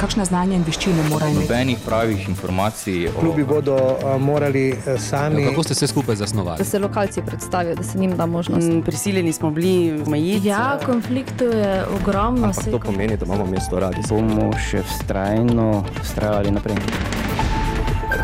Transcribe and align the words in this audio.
kakšne 0.00 0.24
znanje 0.24 0.56
in 0.56 0.64
veščine 0.66 1.08
mora 1.08 1.28
imeti? 1.28 1.46
Nobenih 1.48 1.78
pravih 1.84 2.28
informacij. 2.28 3.08
O... 3.10 3.20
Klubi 3.20 3.44
bodo 3.44 3.76
uh, 3.76 4.14
morali 4.20 4.70
uh, 4.72 5.00
sami. 5.00 5.42
Ja, 5.42 5.50
kako 5.50 5.62
ste 5.62 5.74
se 5.74 5.86
skupaj 5.86 6.16
zasnovali? 6.16 6.58
Da 6.58 6.64
se 6.64 6.78
lokalci 6.78 7.22
predstavijo, 7.26 7.74
da 7.76 7.82
se 7.82 7.98
njim 7.98 8.16
da 8.16 8.26
možnost. 8.26 8.68
Mm, 8.68 8.80
prisiljeni 8.86 9.32
smo 9.32 9.50
bili 9.50 10.02
omejiti. 10.06 10.48
Ja, 10.48 10.78
konfliktov 10.86 11.52
je 11.52 11.84
ogromno. 12.00 12.46
Ampak 12.46 12.70
to 12.70 12.78
pomeni, 12.78 13.16
da 13.16 13.26
imamo 13.26 13.46
mesto 13.46 13.80
radi. 13.80 14.02
Bomo 14.08 14.50
še 14.70 14.82
vztrajno 14.82 15.84
vztrajali 16.02 16.50
naprej. 16.50 16.80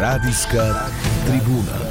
Radijska 0.00 0.64
tribuna. 1.26 1.85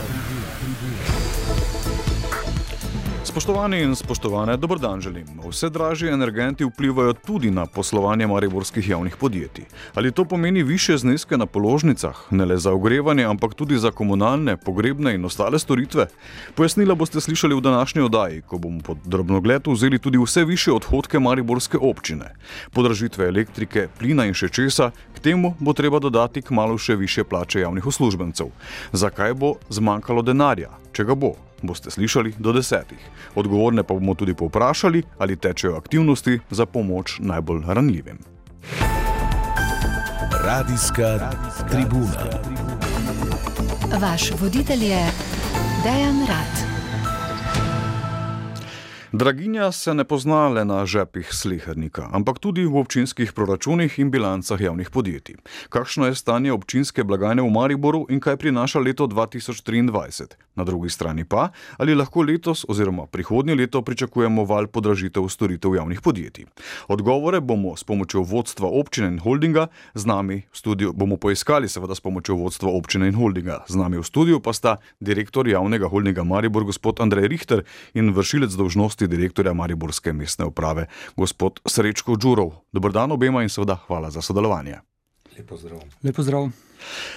Spoštovani 3.36 3.82
in 3.84 3.96
spoštovane, 3.96 4.54
dober 4.58 4.80
dan 4.80 5.02
želim. 5.02 5.28
Vse 5.50 5.70
dražji 5.70 6.10
energenti 6.10 6.64
vplivajo 6.66 7.14
tudi 7.14 7.52
na 7.52 7.66
poslovanje 7.66 8.28
mariborskih 8.28 8.90
javnih 8.90 9.18
podjetij. 9.18 9.66
Ali 9.94 10.12
to 10.12 10.26
pomeni 10.26 10.64
više 10.64 10.98
zneske 10.98 11.38
na 11.38 11.46
položnicah, 11.46 12.16
ne 12.32 12.46
le 12.46 12.58
za 12.58 12.72
ogrevanje, 12.72 13.26
ampak 13.26 13.54
tudi 13.54 13.78
za 13.78 13.92
komunalne, 13.92 14.56
pogrebne 14.58 15.16
in 15.16 15.26
ostale 15.26 15.60
storitve? 15.60 16.08
Pojasnila 16.56 16.96
boste 16.96 17.22
slišali 17.22 17.56
v 17.56 17.62
današnji 17.62 18.02
oddaji, 18.02 18.42
ko 18.42 18.58
bomo 18.58 18.80
pod 18.80 18.98
drobnogledu 19.06 19.72
vzeli 19.72 20.00
tudi 20.00 20.18
vse 20.18 20.46
više 20.46 20.72
odhodke 20.72 21.20
mariborske 21.20 21.78
občine. 21.78 22.32
Podražitve 22.72 23.28
elektrike, 23.28 23.88
plina 24.00 24.26
in 24.26 24.34
še 24.34 24.48
česa, 24.50 24.92
k 25.16 25.20
temu 25.20 25.54
bo 25.60 25.74
treba 25.74 26.00
dodati 26.00 26.42
k 26.42 26.56
malu 26.56 26.78
še 26.78 26.96
više 26.96 27.24
plače 27.24 27.60
javnih 27.60 27.86
uslužbencev. 27.86 28.48
Zakaj 28.92 29.34
bo 29.34 29.58
zmanjkalo 29.70 30.22
denarja, 30.22 30.72
če 30.94 31.04
ga 31.04 31.16
bo? 31.16 31.36
Boste 31.68 31.92
slišali 31.92 32.34
do 32.40 32.54
desetih. 32.54 33.00
Odgovorne 33.36 33.84
pa 33.84 33.94
bomo 33.94 34.14
tudi 34.14 34.34
povprašali, 34.34 35.04
ali 35.18 35.36
tečejo 35.36 35.76
aktivnosti 35.78 36.40
za 36.50 36.66
pomoč 36.66 37.20
najbolj 37.20 37.62
ranljivim. 37.68 38.20
Radijska 40.46 41.32
tribuna. 41.72 42.26
Vaš 44.02 44.32
voditelj 44.42 44.84
je 44.84 45.06
Dejan 45.84 46.26
Rad. 46.28 46.75
Draginja 49.16 49.72
se 49.72 49.94
ne 49.94 50.04
pozna 50.04 50.48
le 50.50 50.66
na 50.66 50.82
žepih 50.86 51.30
slihernika, 51.32 52.10
ampak 52.12 52.40
tudi 52.44 52.66
v 52.68 52.76
občinskih 52.76 53.32
proračunih 53.32 53.94
in 54.04 54.10
bilancah 54.12 54.60
javnih 54.60 54.90
podjetij. 54.92 55.38
Kakšno 55.72 56.10
je 56.12 56.16
stanje 56.20 56.52
občinske 56.52 57.04
blagajne 57.04 57.40
v 57.42 57.48
Mariboru 57.48 58.04
in 58.12 58.20
kaj 58.20 58.36
prinaša 58.38 58.80
leto 58.84 59.08
2023? 59.08 60.36
Na 60.56 60.64
drugi 60.64 60.90
strani 60.90 61.24
pa, 61.24 61.50
ali 61.78 61.96
lahko 61.96 62.24
letos 62.24 62.66
oziroma 62.68 63.06
prihodnje 63.08 63.56
leto 63.56 63.82
pričakujemo 63.82 64.44
val 64.44 64.68
podražitev 64.68 65.28
storitev 65.30 65.76
javnih 65.76 66.02
podjetij? 66.02 66.46
Odgovore 66.88 67.40
bomo 67.40 67.78
s 67.78 67.84
pomočjo 67.84 68.22
vodstva 68.24 68.68
občine 68.68 69.08
in 69.08 69.20
holdinga 69.20 69.68
z 69.94 70.06
nami 70.06 70.44
v 70.52 70.58
studiu, 70.58 70.94
bomo 70.94 71.16
poiskali 71.18 71.70
seveda 71.70 71.96
s 71.96 72.04
pomočjo 72.04 72.36
vodstva 72.36 72.70
občine 72.70 73.08
in 73.08 73.16
holdinga. 73.16 73.64
Z 73.68 73.80
nami 73.80 73.98
v 73.98 74.04
studiu 74.04 74.40
pa 74.40 74.52
sta 74.54 74.78
direktor 75.00 75.48
javnega 75.48 75.88
holdinga 75.88 76.24
Maribor 76.24 76.64
gospod 76.64 77.00
Andrej 77.00 77.28
Richter 77.28 77.64
in 77.94 78.12
vršilec 78.12 78.52
dolžnosti 78.52 79.05
funkciji 79.06 79.18
direktorja 79.18 79.54
Mariborske 79.54 80.14
mestne 80.14 80.46
uprave, 80.46 80.88
gospod 81.16 81.60
Srečko 81.66 82.16
Đurov. 82.16 82.52
Dobrodan 82.72 83.12
obema 83.12 83.44
in 83.44 83.50
seveda 83.50 83.78
hvala 83.88 84.12
za 84.12 84.22
sodelovanje. 84.22 84.80
Lepo 85.38 85.58
zdrav. 85.58 85.82
Lepo 86.04 86.24
zdrav. 86.24 86.50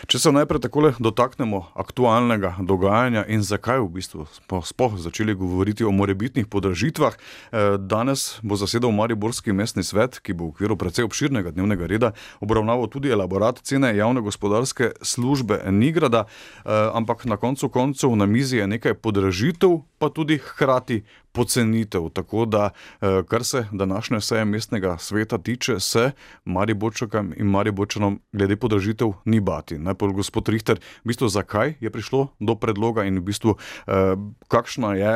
Če 0.07 0.19
se 0.19 0.33
najprej 0.33 0.61
tako 0.61 0.93
dotaknemo 0.99 1.65
aktualnega 1.75 2.55
dogajanja 2.61 3.25
in 3.29 3.43
zakaj 3.43 3.81
v 3.81 3.89
bistvu 3.89 4.27
smo 4.65 4.89
začeli 4.97 5.35
govoriti 5.35 5.85
o 5.85 5.91
morebitnih 5.91 6.47
podražitvah, 6.47 7.15
eh, 7.15 7.77
danes 7.79 8.39
bo 8.43 8.57
zasedal 8.57 8.93
Mariborski 8.93 9.53
mestni 9.53 9.85
svet, 9.85 10.21
ki 10.21 10.33
bo 10.33 10.49
v 10.49 10.49
okviru 10.55 10.77
precej 10.77 11.05
obširnega 11.05 11.51
dnevnega 11.51 11.87
reda 11.87 12.13
obravnaval 12.41 12.89
tudi 12.89 13.11
elaborat 13.11 13.61
cene 13.63 13.97
javne 13.97 14.21
gospodarske 14.21 14.93
službe 15.03 15.63
Nigrada, 15.71 16.25
eh, 16.25 16.71
ampak 16.95 17.25
na 17.25 17.37
koncu 17.37 17.69
koncev 17.69 18.17
na 18.17 18.27
mizi 18.27 18.57
je 18.57 18.67
nekaj 18.67 18.95
podražitev, 18.95 19.81
pa 19.99 20.09
tudi 20.09 20.39
hkrati 20.39 21.03
pocenitev. 21.33 22.09
Tako 22.13 22.45
da, 22.45 22.71
eh, 23.01 23.23
kar 23.29 23.45
se 23.45 23.67
današnje 23.73 24.21
seje 24.21 24.45
mestnega 24.45 24.99
sveta 24.99 25.39
tiče, 25.39 25.81
se 25.81 26.11
Mariborčakam 26.45 27.33
in 27.37 27.47
Mariborčanom 27.47 28.21
glede 28.33 28.57
podražitev 28.57 29.13
ni 29.25 29.41
bati. 29.41 29.58
Najprej, 29.63 30.15
gospod 30.15 30.49
Richter, 30.49 30.79
v 31.05 31.13
bistvu, 31.13 31.29
zakaj 31.29 31.77
je 31.81 31.91
prišlo 31.91 32.29
do 32.41 32.55
predloga 32.55 33.05
in 33.05 33.19
v 33.19 33.27
bistvu, 33.31 33.57
eh, 33.57 34.17
kakšna 34.49 34.95
je 34.95 35.13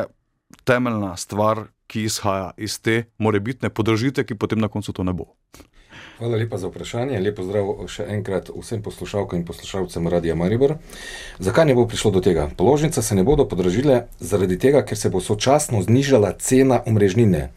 temeljna 0.63 1.17
stvar, 1.17 1.67
ki 1.87 2.07
izhaja 2.07 2.53
iz 2.57 2.79
te 2.81 3.03
morebitne 3.17 3.69
podražitve, 3.69 4.23
ki 4.25 4.35
potem 4.39 4.59
na 4.59 4.67
koncu 4.67 4.93
to 4.93 5.03
ne 5.03 5.13
bo. 5.13 5.35
Hvala 6.17 6.37
lepa 6.37 6.57
za 6.57 6.69
vprašanje. 6.69 7.19
Lepo 7.19 7.43
zdrav 7.45 7.69
še 7.89 8.05
enkrat 8.13 8.49
vsem 8.53 8.81
poslušalkam 8.85 9.41
in 9.41 9.45
poslušalcem 9.45 10.07
Radia 10.07 10.35
Maribor. 10.37 10.77
Zakaj 11.41 11.67
ne 11.69 11.75
bo 11.77 11.87
prišlo 11.89 12.13
do 12.15 12.21
tega? 12.21 12.47
Položnice 12.57 13.01
se 13.01 13.15
ne 13.17 13.25
bodo 13.25 13.45
podražile 13.49 14.07
zaradi 14.19 14.57
tega, 14.61 14.85
ker 14.85 14.97
se 14.97 15.09
bo 15.09 15.21
sočasno 15.21 15.81
znižala 15.81 16.35
cena 16.39 16.81
omrežnine. 16.85 17.49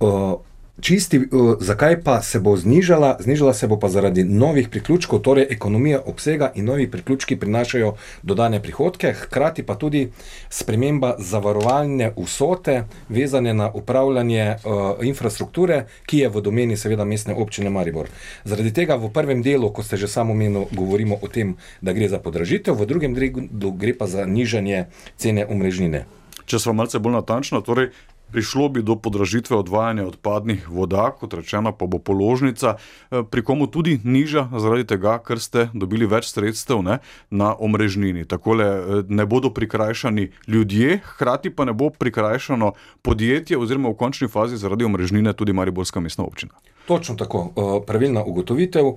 Uh, 0.00 0.38
Čisti, 0.80 1.18
uh, 1.18 1.54
zakaj 1.60 2.02
pa 2.02 2.22
se 2.22 2.40
bo 2.40 2.56
znižala? 2.56 3.16
Znižala 3.20 3.54
se 3.54 3.66
bo 3.66 3.78
pa 3.78 3.88
zaradi 3.88 4.24
novih 4.24 4.68
priključkov, 4.68 5.20
torej 5.22 5.46
ekonomija 5.50 6.00
obsega 6.06 6.50
in 6.54 6.64
novi 6.64 6.90
priključki 6.90 7.36
prinašajo 7.36 7.94
dodane 8.22 8.62
prihodke, 8.62 9.12
hkrati 9.12 9.62
pa 9.62 9.74
tudi 9.74 10.10
sprememba 10.50 11.14
zavarovalne 11.18 12.10
vsote, 12.16 12.84
vezane 13.08 13.54
na 13.54 13.70
upravljanje 13.70 14.56
uh, 14.64 15.06
infrastrukture, 15.06 15.84
ki 16.06 16.18
je 16.18 16.28
v 16.28 16.42
domeni 16.42 16.76
seveda 16.76 17.04
mestne 17.04 17.34
občine 17.34 17.70
Maribor. 17.70 18.10
Zaradi 18.44 18.72
tega 18.74 18.96
v 18.96 19.12
prvem 19.14 19.42
delu, 19.42 19.70
ko 19.70 19.82
ste 19.82 19.96
že 19.96 20.10
samo 20.10 20.34
omenili, 20.34 20.66
govorimo 20.72 21.18
o 21.22 21.28
tem, 21.28 21.54
da 21.80 21.92
gre 21.92 22.08
za 22.08 22.18
podražitev, 22.18 22.74
v 22.74 22.86
drugem 22.86 23.14
delu 23.14 23.72
gre 23.78 23.94
pa 23.94 24.10
za 24.10 24.26
nižanje 24.26 24.86
cene 25.16 25.46
omrežnine. 25.46 26.04
Če 26.44 26.58
smo 26.58 26.74
malce 26.76 26.98
bolj 26.98 27.14
natančni, 27.22 27.62
torej 27.64 27.94
prišlo 28.34 28.68
bi 28.68 28.82
do 28.82 28.96
podražitve 28.98 29.56
odvajanja 29.56 30.08
odpadnih 30.10 30.66
voda, 30.68 31.12
kot 31.14 31.34
rečeno, 31.38 31.70
pa 31.70 31.86
bo 31.86 32.00
položnica 32.02 32.74
eh, 32.74 33.22
pri 33.22 33.44
komu 33.46 33.70
tudi 33.70 34.00
nižja, 34.02 34.48
zaradi 34.58 34.88
tega, 34.90 35.20
ker 35.22 35.38
ste 35.38 35.68
dobili 35.70 36.08
več 36.10 36.32
sredstev 36.34 36.82
ne, 36.82 36.98
na 37.30 37.54
omrežnini. 37.54 38.26
Tako 38.26 38.58
eh, 38.58 38.66
ne 39.06 39.26
bodo 39.30 39.54
prikrajšani 39.54 40.26
ljudje, 40.50 40.98
hkrati 41.14 41.54
pa 41.54 41.64
ne 41.64 41.72
bo 41.78 41.92
prikrajšano 41.94 42.72
podjetje, 43.06 43.54
oziroma 43.54 43.94
v 43.94 44.00
končni 44.02 44.26
fazi 44.28 44.58
zaradi 44.58 44.84
omrežnine 44.84 45.30
tudi 45.32 45.54
Mariborska 45.54 46.02
mestna 46.02 46.26
občina. 46.26 46.58
Točno 46.90 47.14
tako, 47.14 47.46
eh, 47.54 47.78
pravilna 47.86 48.24
ugotovitev, 48.26 48.96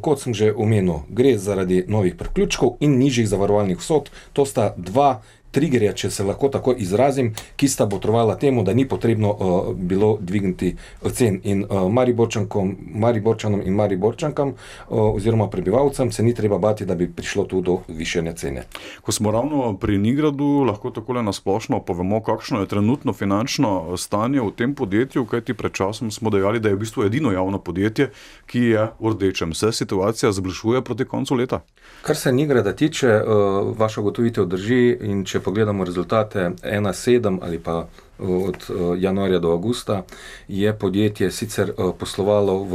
kot 0.00 0.24
sem 0.24 0.32
že 0.34 0.48
omenil, 0.56 1.04
gre 1.12 1.36
zaradi 1.38 1.84
novih 1.88 2.16
priključkov 2.16 2.80
in 2.80 2.96
nižjih 2.98 3.28
zavarovalnih 3.28 3.76
vsot. 3.78 4.08
To 4.32 4.48
sta 4.48 4.72
dva 4.76 5.20
triggerja, 5.50 5.92
če 5.92 6.10
se 6.10 6.24
lahko 6.24 6.48
tako 6.48 6.74
izrazim, 6.76 7.32
ki 7.56 7.68
sta 7.68 7.86
botrovala 7.86 8.36
temu, 8.36 8.62
da 8.64 8.74
ni 8.74 8.88
potrebno 8.88 9.30
uh, 9.32 9.74
bilo 9.74 10.16
dvigniti 10.20 10.74
cen. 11.12 11.40
In 11.44 11.64
uh, 11.64 11.88
Mariborčanom 11.92 13.62
in 13.64 13.74
Mariborčankam, 13.74 14.48
uh, 14.48 15.14
oziroma 15.14 15.48
prebivalcem, 15.50 16.12
se 16.12 16.22
ni 16.22 16.34
treba 16.34 16.58
bati, 16.58 16.86
da 16.86 16.94
bi 16.94 17.08
prišlo 17.10 17.44
tu 17.44 17.60
do 17.60 17.78
višene 17.88 18.34
cene. 18.36 18.64
Ko 19.02 19.12
smo 19.12 19.30
ravno 19.30 19.76
pri 19.80 19.98
Nigradu, 19.98 20.64
lahko 20.68 20.90
tako 20.90 21.12
le 21.12 21.22
nasplošno 21.22 21.80
povemo, 21.80 22.22
kakšno 22.22 22.60
je 22.60 22.68
trenutno 22.68 23.12
finančno 23.12 23.96
stanje 23.96 24.40
v 24.40 24.50
tem 24.56 24.74
podjetju, 24.74 25.26
kajti 25.26 25.54
pred 25.54 25.72
časom 25.72 26.10
smo 26.10 26.30
dejali, 26.30 26.60
da 26.60 26.68
je 26.68 26.74
v 26.74 26.82
bistvu 26.84 27.06
edino 27.06 27.32
javno 27.32 27.58
podjetje, 27.58 28.10
ki 28.46 28.60
je 28.60 28.88
v 29.00 29.14
rdečem. 29.14 29.54
Se 29.54 29.72
situacija 29.72 30.32
zbližuje 30.32 30.82
proti 30.84 31.04
koncu 31.04 31.34
leta? 31.34 31.60
Kar 32.02 32.16
se 32.16 32.32
Nigrada 32.32 32.72
tiče, 32.72 33.08
uh, 33.08 33.78
vaša 33.78 34.00
gotovitev 34.00 34.46
drži 34.46 34.96
in 35.02 35.24
če 35.24 35.37
pogledamo 35.40 35.84
rezultate 35.84 36.50
1.7 36.62 37.38
ali 37.42 37.58
pa 37.58 37.86
od 38.18 38.56
januarja 38.98 39.38
do 39.38 39.52
avgusta, 39.52 40.02
je 40.48 40.78
podjetje 40.78 41.30
sicer 41.30 41.72
poslovalo 41.98 42.64
v, 42.64 42.72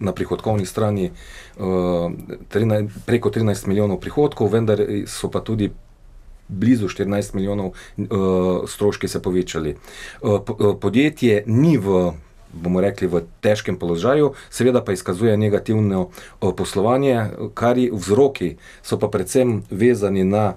na 0.00 0.12
prihodkovni 0.12 0.66
strani 0.66 1.10
13, 1.58 2.88
preko 3.06 3.30
13 3.30 3.66
milijonov 3.66 4.00
prihodkov, 4.00 4.52
vendar 4.52 4.82
so 5.06 5.30
pa 5.30 5.40
tudi 5.40 5.70
blizu 6.48 6.88
14 6.88 7.34
milijonov 7.34 7.72
stroški 8.68 9.08
se 9.08 9.22
povečali. 9.22 9.76
Podjetje 10.80 11.42
ni 11.46 11.78
v 11.78 12.12
bomo 12.62 12.80
rekli, 12.80 13.06
v 13.06 13.22
težkem 13.44 13.76
položaju, 13.78 14.32
seveda 14.50 14.80
pa 14.84 14.96
izkazuje 14.96 15.36
negativno 15.36 16.08
poslovanje, 16.40 17.52
kar 17.54 17.78
je 17.78 17.92
vzroki, 17.92 18.56
so 18.82 18.98
pa 18.98 19.12
predvsem 19.12 19.62
vezani 19.70 20.24
na 20.24 20.56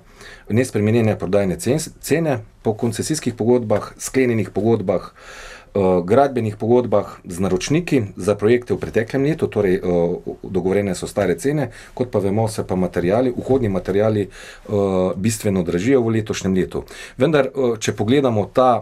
nespremenjene 0.50 1.20
prodajne 1.20 1.60
cene 1.60 2.40
po 2.64 2.74
koncesijskih 2.74 3.36
pogodbah, 3.36 3.94
sklenjenih 3.98 4.50
pogodbah. 4.50 5.14
Gradbenih 6.04 6.56
pogodbah 6.58 7.22
z 7.30 7.40
naročniki 7.46 8.18
za 8.18 8.34
projekte 8.34 8.74
v 8.74 8.82
preteklem 8.82 9.30
letu, 9.30 9.46
torej 9.46 9.78
dogovorene 10.42 10.96
so 10.98 11.06
stare 11.06 11.38
cene, 11.38 11.70
kot 11.94 12.10
pa 12.10 12.18
vemo, 12.20 12.48
se 12.50 12.66
pa 12.66 12.74
materijali, 12.76 13.30
vhodni 13.38 13.70
materijali 13.70 14.26
bistveno 15.16 15.62
dražijo 15.64 16.02
v 16.02 16.18
letošnjem 16.18 16.58
letu. 16.58 16.84
Vendar, 17.22 17.54
če 17.54 17.94
pogledamo 17.94 18.50
ta 18.50 18.82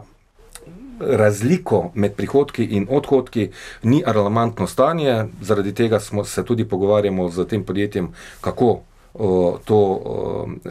razliko 0.99 1.91
med 1.93 2.13
prihodki 2.15 2.63
in 2.63 2.87
odhodki 2.89 3.49
ni 3.83 4.03
alarmantno 4.05 4.67
stanje, 4.67 5.25
zaradi 5.41 5.73
tega 5.73 5.99
smo 5.99 6.23
se 6.25 6.45
tudi 6.45 6.65
pogovarjamo 6.65 7.29
z 7.29 7.45
tem 7.45 7.63
podjetjem, 7.63 8.09
kako 8.41 8.79
to 9.65 9.79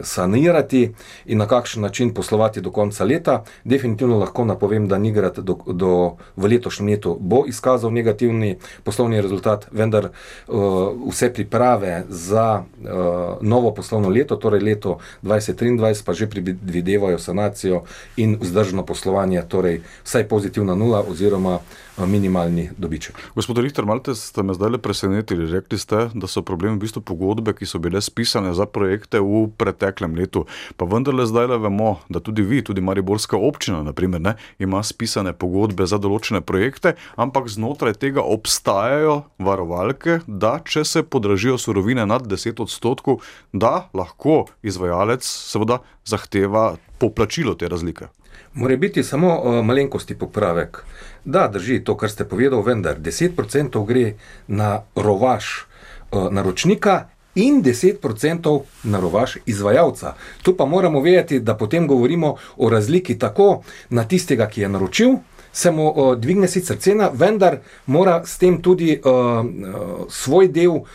sanirati 0.03 0.93
in 1.25 1.37
na 1.37 1.47
kakšen 1.47 1.81
način 1.81 2.13
poslovati 2.13 2.61
do 2.61 2.71
konca 2.71 3.03
leta. 3.03 3.43
Definitivno 3.63 4.17
lahko 4.19 4.45
napovem, 4.45 4.87
da 4.87 4.97
Nigrad 4.97 5.39
do, 5.39 5.57
do, 5.67 6.15
v 6.35 6.45
letošnjem 6.47 6.89
letu 6.89 7.17
bo 7.19 7.43
izkazal 7.47 7.91
negativni 7.93 8.57
poslovni 8.83 9.21
rezultat, 9.21 9.67
vendar 9.71 10.09
vse 11.07 11.33
priprave 11.33 12.03
za 12.09 12.63
novo 13.41 13.71
poslovno 13.73 14.09
leto, 14.09 14.35
torej 14.35 14.61
leto 14.61 14.97
2023, 15.23 16.03
pa 16.05 16.13
že 16.13 16.29
predvidevajo 16.29 17.19
sanacijo 17.19 17.83
in 18.17 18.37
vzdržno 18.41 18.85
poslovanje, 18.85 19.41
torej 19.47 19.81
vsaj 20.03 20.27
pozitivna 20.27 20.75
nula 20.75 21.03
oziroma 21.09 21.59
minimalni 22.05 22.69
dobiček. 22.77 23.15
Gospod 23.35 23.57
Richter, 23.57 23.85
malo 23.85 24.15
ste 24.15 24.43
me 24.43 24.53
zdaj 24.53 24.69
le 24.69 24.77
presenetili. 24.77 25.51
Rekli 25.51 25.77
ste, 25.77 26.09
da 26.13 26.27
so 26.27 26.41
problem 26.41 26.75
v 26.77 26.85
bistvu 26.85 27.01
pogodbe, 27.01 27.53
ki 27.57 27.65
so 27.65 27.79
bile 27.81 28.01
spisane 28.01 28.53
za 28.53 28.65
projekte 28.65 29.19
v 29.19 29.47
preteklem 29.57 30.15
letu. 30.15 30.45
Pa 30.77 30.85
vendarle 30.85 31.25
zdaj 31.25 31.47
le 31.47 31.57
vemo, 31.57 31.97
da 32.09 32.19
tudi 32.19 32.45
vi, 32.45 32.61
tudi 32.61 32.81
Mariborska 32.81 33.37
občina, 33.37 33.81
naprimer, 33.83 34.21
ne, 34.21 34.35
ima 34.59 34.83
spisane 34.83 35.33
pogodbe 35.33 35.87
za 35.89 35.97
določene 35.97 36.41
projekte, 36.41 36.93
ampak 37.17 37.49
znotraj 37.49 37.97
tega 37.97 38.21
obstajajo 38.21 39.23
varovalke, 39.41 40.21
da 40.27 40.59
če 40.61 40.85
se 40.85 41.03
podražijo 41.03 41.57
surovine 41.57 42.05
nad 42.05 42.27
10 42.27 42.61
odstotkov, 42.61 43.23
da 43.53 43.89
lahko 43.93 44.45
izvajalec 44.61 45.25
seveda 45.25 45.81
zahteva 46.05 46.75
poplačilo 46.99 47.55
te 47.55 47.67
razlike. 47.67 48.11
Mora 48.53 48.75
biti 48.75 49.03
samo 49.03 49.41
uh, 49.41 49.65
malenkosti 49.65 50.15
popravek. 50.15 50.83
Da, 51.25 51.47
drži 51.47 51.83
to, 51.83 51.97
kar 51.97 52.09
ste 52.09 52.25
povedali, 52.25 52.63
vendar 52.65 52.99
10% 52.99 53.85
gre 53.85 54.13
na 54.47 54.81
rovaš 54.95 55.67
uh, 56.11 56.31
naročnika 56.31 57.07
in 57.35 57.63
10% 57.63 58.61
na 58.83 58.99
rovaš 58.99 59.37
izvajalca. 59.45 60.13
Tu 60.41 60.55
pa 60.57 60.65
moramo 60.65 61.01
vedeti, 61.01 61.39
da 61.39 61.57
potem 61.57 61.87
govorimo 61.87 62.35
o 62.57 62.69
razliki 62.69 63.19
tako 63.19 63.61
na 63.89 64.03
tistega, 64.03 64.47
ki 64.47 64.61
je 64.61 64.69
naročil. 64.69 65.15
Se 65.53 65.71
mu 65.71 65.89
uh, 65.89 66.15
dvigne 66.17 66.47
sicer 66.47 66.77
cena, 66.77 67.11
vendar 67.13 67.57
mora 67.85 68.25
s 68.25 68.37
tem 68.37 68.61
tudi 68.61 69.01
uh, 69.03 69.11
uh, 69.11 70.05
svoj 70.09 70.47
del 70.47 70.71
uh, 70.71 70.87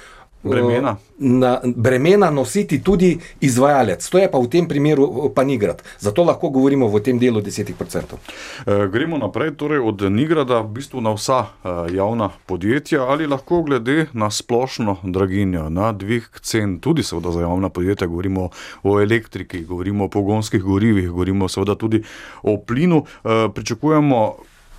Bremena. 0.42 0.96
Na, 1.18 1.60
bremena 1.76 2.30
nositi 2.30 2.82
tudi 2.82 3.18
izvajalec. 3.40 4.08
To 4.10 4.18
je 4.18 4.30
pa 4.30 4.38
v 4.38 4.48
tem 4.50 4.68
primeru 4.68 5.30
pa 5.34 5.44
Nigrad. 5.44 5.82
Zato 6.02 6.24
lahko 6.24 6.50
govorimo 6.50 6.88
v 6.90 6.98
tem 6.98 7.18
delu 7.18 7.38
10%. 7.40 8.18
E, 8.66 8.88
gremo 8.90 9.18
naprej, 9.18 9.54
torej 9.54 9.78
od 9.78 10.02
Nigrada 10.10 10.60
v 10.66 10.74
bistvu 10.74 11.00
na 11.00 11.14
vsa 11.14 11.46
e, 11.46 11.94
javna 11.94 12.30
podjetja 12.46 13.06
ali 13.06 13.26
lahko 13.30 13.62
glede 13.62 14.06
na 14.12 14.30
splošno 14.30 14.96
draginjo, 15.02 15.68
na 15.70 15.92
dvig 15.92 16.26
cen, 16.42 16.80
tudi 16.82 17.06
seveda 17.06 17.30
za 17.30 17.46
javna 17.46 17.68
podjetja, 17.70 18.06
govorimo 18.06 18.50
o 18.82 19.00
elektriki, 19.00 19.62
govorimo 19.62 20.04
o 20.04 20.08
pogonskih 20.10 20.62
gorivih, 20.62 21.10
govorimo 21.10 21.48
seveda 21.48 21.78
tudi 21.78 22.02
o 22.42 22.58
plinu, 22.58 23.04
e, 23.24 23.46
pričakujemo 23.54 24.34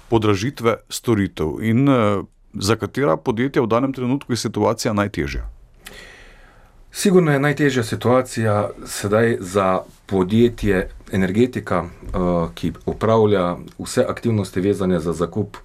podražitve 0.10 0.76
storitev 0.90 1.64
in 1.64 1.90
e, 1.90 2.24
za 2.54 2.76
katera 2.76 3.18
podjetja 3.18 3.62
v 3.62 3.68
danem 3.68 3.94
trenutku 3.94 4.34
je 4.34 4.38
situacija 4.38 4.94
najtežja? 4.94 5.50
Sigurno 6.92 7.32
je 7.32 7.40
najtežja 7.40 7.84
situacija 7.84 8.70
sedaj 8.86 9.38
za 9.40 9.82
podjetje 10.06 10.90
energetika, 11.12 11.86
ki 12.56 12.72
upravlja 12.86 13.56
vse 13.80 14.06
aktivnosti 14.10 14.62
vezane 14.62 15.00
za 15.00 15.14
zakup 15.14 15.58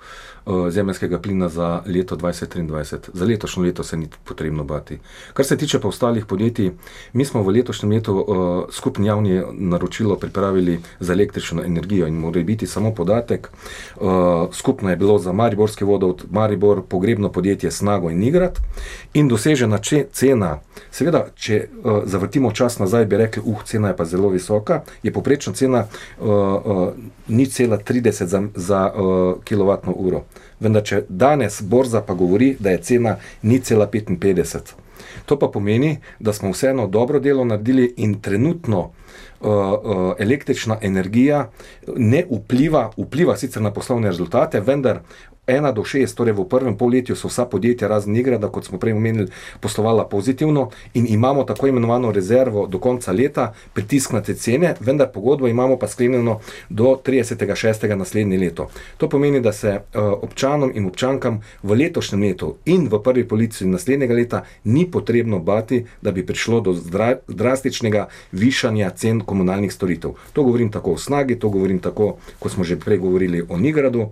zemljskega 0.70 1.18
plina 1.18 1.48
za 1.48 1.82
leto 1.86 2.16
2023. 2.16 2.98
Za 3.12 3.24
letošnje 3.24 3.62
leto 3.62 3.84
se 3.84 3.96
ni 3.96 4.08
potrebno 4.24 4.64
bati. 4.64 4.98
Kar 5.34 5.46
se 5.46 5.56
tiče 5.56 5.80
pa 5.80 5.88
ostalih 5.88 6.26
podjetij, 6.26 6.70
mi 7.12 7.24
smo 7.24 7.42
v 7.42 7.48
letošnjem 7.48 7.92
letu 7.92 8.26
skupni 8.72 9.06
javni 9.06 9.42
naročilo 9.52 10.16
pripravili 10.16 10.80
za 11.00 11.12
električno 11.12 11.62
energijo 11.64 12.06
in 12.06 12.14
mora 12.14 12.42
biti 12.42 12.66
samo 12.66 12.94
podatek. 12.94 13.50
Skupno 14.52 14.90
je 14.90 14.96
bilo 14.96 15.18
za 15.18 15.32
Mariborski 15.32 15.84
vodovod, 15.84 16.24
Maribor, 16.30 16.82
pogrebno 16.88 17.32
podjetje 17.32 17.70
Snago 17.70 18.10
in 18.10 18.18
Nigrad 18.18 18.58
in 19.14 19.28
dosežena 19.28 19.78
cena, 20.12 20.58
seveda, 20.90 21.26
če 21.34 21.68
zavrtimo 22.04 22.52
čas 22.52 22.78
nazaj, 22.78 23.04
bi 23.04 23.16
rekli, 23.16 23.42
uh, 23.44 23.62
cena 23.64 23.88
je 23.88 23.96
pa 23.96 24.04
zelo 24.04 24.28
visoka, 24.28 24.82
je 25.02 25.12
poprečna 25.12 25.52
cena 25.52 25.86
ni 27.28 27.46
cela 27.46 27.78
30 27.78 28.24
za, 28.24 28.42
za 28.54 28.92
kilovatno 29.44 29.92
uro. 29.92 30.24
Vendar, 30.60 30.82
če 30.82 31.02
danes 31.08 31.60
borza 31.62 32.02
pa 32.02 32.14
govori, 32.14 32.56
da 32.58 32.70
je 32.70 32.82
cena 32.82 33.16
ni 33.43 33.60
cela 33.60 33.87
55. 33.90 34.75
To 35.26 35.38
pa 35.38 35.49
pomeni, 35.49 35.99
da 36.19 36.32
smo 36.32 36.50
vseeno 36.50 36.87
dobro 36.87 37.20
delo 37.20 37.44
naredili 37.44 37.94
in 37.96 38.20
trenutno 38.20 38.90
električna 40.19 40.79
energija 40.82 41.50
ne 41.96 42.25
vpliva, 42.31 42.90
vpliva 42.96 43.37
sicer 43.37 43.62
na 43.62 43.73
poslovne 43.73 44.08
rezultate, 44.08 44.61
vendar 44.61 45.00
1 45.49 45.73
do 45.73 45.81
6, 45.81 46.12
torej 46.12 46.37
v 46.37 46.44
prvem 46.44 46.76
polletju 46.76 47.17
so 47.17 47.32
vsa 47.32 47.49
podjetja 47.49 47.88
razen 47.88 48.12
Nigrada, 48.12 48.52
kot 48.52 48.69
smo 48.69 48.79
prej 48.79 48.93
omenili, 48.93 49.32
poslovala 49.61 50.05
pozitivno 50.05 50.69
in 50.94 51.06
imamo 51.08 51.44
tako 51.44 51.67
imenovano 51.67 52.12
rezervo 52.12 52.67
do 52.67 52.79
konca 52.79 53.12
leta, 53.12 53.55
pritisk 53.73 54.12
na 54.12 54.20
te 54.20 54.35
cene, 54.35 54.75
vendar 54.81 55.08
pogodbo 55.12 55.49
imamo 55.49 55.79
pa 55.79 55.88
sklenjeno 55.88 56.40
do 56.69 57.00
30.6. 57.05 57.94
naslednje 57.94 58.38
leto. 58.38 58.69
To 58.96 59.08
pomeni, 59.08 59.40
da 59.40 59.52
se 59.52 59.81
uh, 59.81 60.02
občanom 60.23 60.73
in 60.75 60.87
občankam 60.87 61.40
v 61.62 61.75
letošnjem 61.75 62.23
letu 62.23 62.56
in 62.64 62.88
v 62.93 63.00
prvi 63.02 63.25
polici 63.29 63.67
naslednjega 63.67 64.14
leta 64.14 64.44
ni 64.64 64.85
potrebno 64.90 65.38
bati, 65.38 65.87
da 66.02 66.12
bi 66.12 66.26
prišlo 66.26 66.61
do 66.61 66.76
drastičnega 67.29 68.08
višanja 68.32 68.90
cen 68.90 69.20
komunalnih 69.28 69.72
storitev. 69.72 70.16
To 70.32 70.42
govorim 70.42 70.72
tako 70.72 70.96
o 70.96 70.98
snagi, 70.98 71.38
to 71.38 71.52
govorim 71.52 71.78
tako, 71.84 72.16
kot 72.38 72.52
smo 72.52 72.64
že 72.64 72.80
prej 72.80 73.04
govorili 73.04 73.44
o 73.48 73.60
Nigradu. 73.60 74.08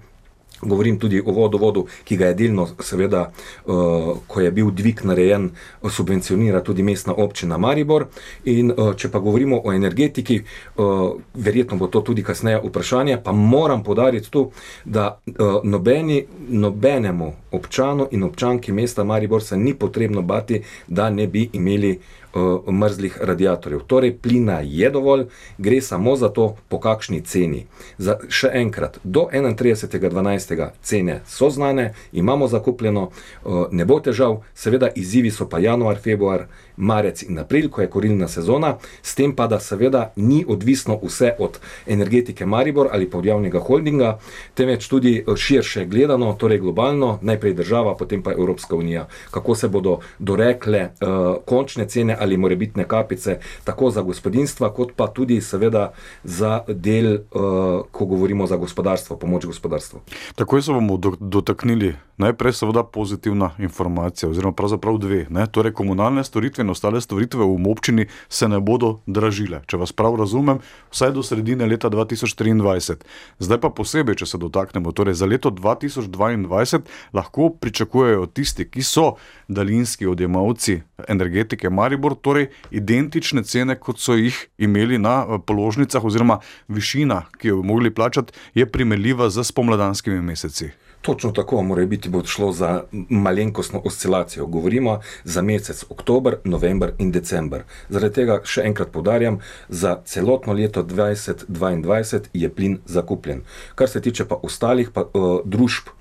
Govorim 0.57 0.97
tudi 0.97 1.19
o 1.21 1.33
vodovodu, 1.37 1.83
ki 2.09 2.17
ga 2.17 2.31
je 2.31 2.35
delno, 2.35 2.65
seveda, 2.81 3.27
uh, 3.69 4.07
ko 4.27 4.41
je 4.41 4.53
bil 4.57 4.71
dvig 4.73 5.03
narejen, 5.05 5.51
subvencionira 5.85 6.63
tudi 6.65 6.83
mestna 6.83 7.13
občina 7.13 7.59
Maribor. 7.61 8.07
In 8.49 8.73
uh, 8.73 8.95
če 8.97 9.11
pa 9.13 9.21
govorimo 9.21 9.61
o 9.61 9.75
energetiki, 9.77 10.39
uh, 10.81 11.13
verjetno 11.35 11.77
bo 11.77 11.91
to 11.93 12.01
tudi 12.01 12.25
kasneje 12.25 12.63
vprašanje, 12.65 13.19
pa 13.21 13.37
moram 13.37 13.85
podariti 13.85 14.33
tu, 14.33 14.47
da 14.85 15.11
uh, 15.27 15.61
nobeni, 15.65 16.23
nobenemu 16.49 17.33
občanu 17.53 18.09
in 18.17 18.25
občanki 18.25 18.73
mesta 18.73 19.05
Maribor 19.05 19.45
se 19.45 19.61
ni 19.61 19.75
potrebno 19.75 20.23
bati, 20.23 20.63
da 20.89 21.11
ne 21.11 21.29
bi 21.29 21.51
imeli 21.53 21.99
uh, 22.37 22.73
mrzlih 22.73 23.19
radiatorjev. 23.23 23.81
Torej, 23.87 24.17
plina 24.19 24.61
je 24.65 24.91
dovolj, 24.91 25.25
gre 25.59 25.81
samo 25.81 26.17
za 26.17 26.29
to, 26.29 26.57
po 26.69 26.81
kakšni 26.81 27.21
ceni. 27.21 27.67
Za, 27.99 28.19
še 28.29 28.51
enkrat, 28.53 28.99
do 29.05 29.29
31.12. 29.33 30.69
cene 30.83 31.21
so 31.27 31.51
znane, 31.51 31.95
imamo 32.13 32.49
zakupljeno, 32.49 33.09
uh, 33.45 33.67
ne 33.71 33.85
bo 33.85 34.01
težav, 34.01 34.43
seveda 34.55 34.93
izzivi 34.95 35.31
so 35.31 35.49
pa 35.49 35.59
januar, 35.59 35.99
februar, 36.03 36.47
marec 36.77 37.23
in 37.23 37.39
april, 37.39 37.69
ko 37.71 37.81
je 37.81 37.91
korilna 37.91 38.29
sezona, 38.29 38.77
s 39.03 39.15
tem 39.15 39.33
pa 39.37 39.47
da 39.47 39.61
seveda 39.61 40.13
ni 40.17 40.45
odvisno 40.49 40.99
vse 41.03 41.33
od 41.39 41.59
energetike 41.87 42.47
Maribor 42.47 42.89
ali 42.93 43.11
pa 43.11 43.19
od 43.19 43.25
javnega 43.25 43.61
holdinga, 43.61 44.19
temveč 44.55 44.89
tudi 44.89 45.25
širše 45.37 45.87
gledano, 45.87 46.33
torej 46.39 46.59
globalno, 46.59 47.19
najprej 47.23 47.55
država, 47.55 47.97
potem 47.97 48.23
pa 48.23 48.33
Evropska 48.33 48.77
unija, 48.77 49.07
kako 49.31 49.55
se 49.55 49.69
bodo 49.69 49.99
dorekle 50.19 50.89
uh, 51.01 51.37
končne 51.45 51.89
cene 51.89 52.17
ali 52.27 52.37
morebitne 52.37 52.85
kapice, 52.89 53.39
tako 53.65 53.91
za 53.91 54.03
gospodinstva, 54.03 54.73
kot 54.75 54.93
pa 54.97 55.07
tudi 55.07 55.41
seveda 55.41 55.93
za 56.25 56.61
del, 56.69 57.15
uh, 57.15 57.87
ko 57.91 58.07
govorimo 58.07 58.47
za 58.47 58.57
gospodarstvo, 58.57 59.17
pomoč 59.17 59.47
gospodarstvu. 59.47 60.01
Takoj 60.35 60.63
se 60.63 60.73
bomo 60.73 60.97
do, 60.97 61.15
dotaknili 61.21 61.95
najprej 62.17 62.53
seveda 62.53 62.83
pozitivna 62.85 63.51
informacija, 63.59 64.29
oziroma 64.31 64.53
pravzaprav 64.53 64.99
dve. 64.99 65.27
Ne? 65.31 65.47
Torej, 65.47 65.73
komunalne 65.73 66.25
storitve 66.25 66.65
in 66.65 66.71
ostale 66.71 67.01
storitve 67.01 67.45
v 67.45 67.71
občini 67.71 68.07
se 68.29 68.49
ne 68.49 68.61
bodo 68.61 68.99
dražile. 69.07 69.61
Če 69.67 69.77
vas 69.77 69.93
prav 69.93 70.17
razumem, 70.17 70.61
vsaj 70.91 71.13
do 71.13 71.23
sredine 71.23 71.67
leta 71.67 71.91
2023. 71.91 72.97
Zdaj 73.39 73.61
pa 73.61 73.71
posebej, 73.71 74.17
če 74.23 74.27
se 74.27 74.41
dotaknemo, 74.41 74.93
torej 74.93 75.15
za 75.15 75.27
leto 75.27 75.51
2022 75.51 76.81
lahko 77.13 77.51
pričakujejo 77.61 78.27
tisti, 78.27 78.69
ki 78.71 78.83
so 78.83 79.17
daljinski 79.49 80.07
odjemalci 80.07 80.81
energetike 81.09 81.71
Maribor, 81.71 82.15
torej 82.15 82.49
identične 82.71 83.45
cene, 83.45 83.77
kot 83.77 84.01
so 84.01 84.17
jih 84.17 84.37
imeli 84.59 84.99
na 84.99 85.39
položnicah, 85.47 86.05
oziroma 86.05 86.41
višina, 86.69 87.27
ki 87.39 87.49
jo 87.49 87.61
bi 87.61 87.69
mogli 87.69 87.95
plačati, 87.95 88.33
je 88.55 88.67
primerljiva 88.67 89.31
z 89.31 89.45
spomladanskimi 89.45 90.23
meseci. 90.23 90.71
Točno 91.07 91.31
tako, 91.31 91.63
mora 91.63 91.85
biti, 91.87 92.09
bo 92.09 92.25
šlo 92.25 92.53
za 92.53 92.83
malenkostno 93.11 93.81
oscilacijo. 93.85 94.47
Govorimo 94.47 95.01
za 95.25 95.43
mesec 95.43 95.85
oktober, 95.91 96.37
november 96.45 96.93
in 96.99 97.13
december. 97.13 97.63
Zaradi 97.89 98.15
tega 98.15 98.41
še 98.45 98.65
enkrat 98.67 98.91
podarjam, 98.91 99.39
za 99.69 100.01
celotno 100.05 100.53
leto 100.53 100.83
2022 100.83 102.21
je 102.33 102.51
plin 102.51 102.79
zakupljen. 102.87 103.45
Kar 103.75 103.89
se 103.89 104.01
tiče 104.01 104.25
pa 104.25 104.41
ostalih 104.43 104.91
pa, 104.91 105.05
uh, 105.13 105.41
družb 105.45 105.93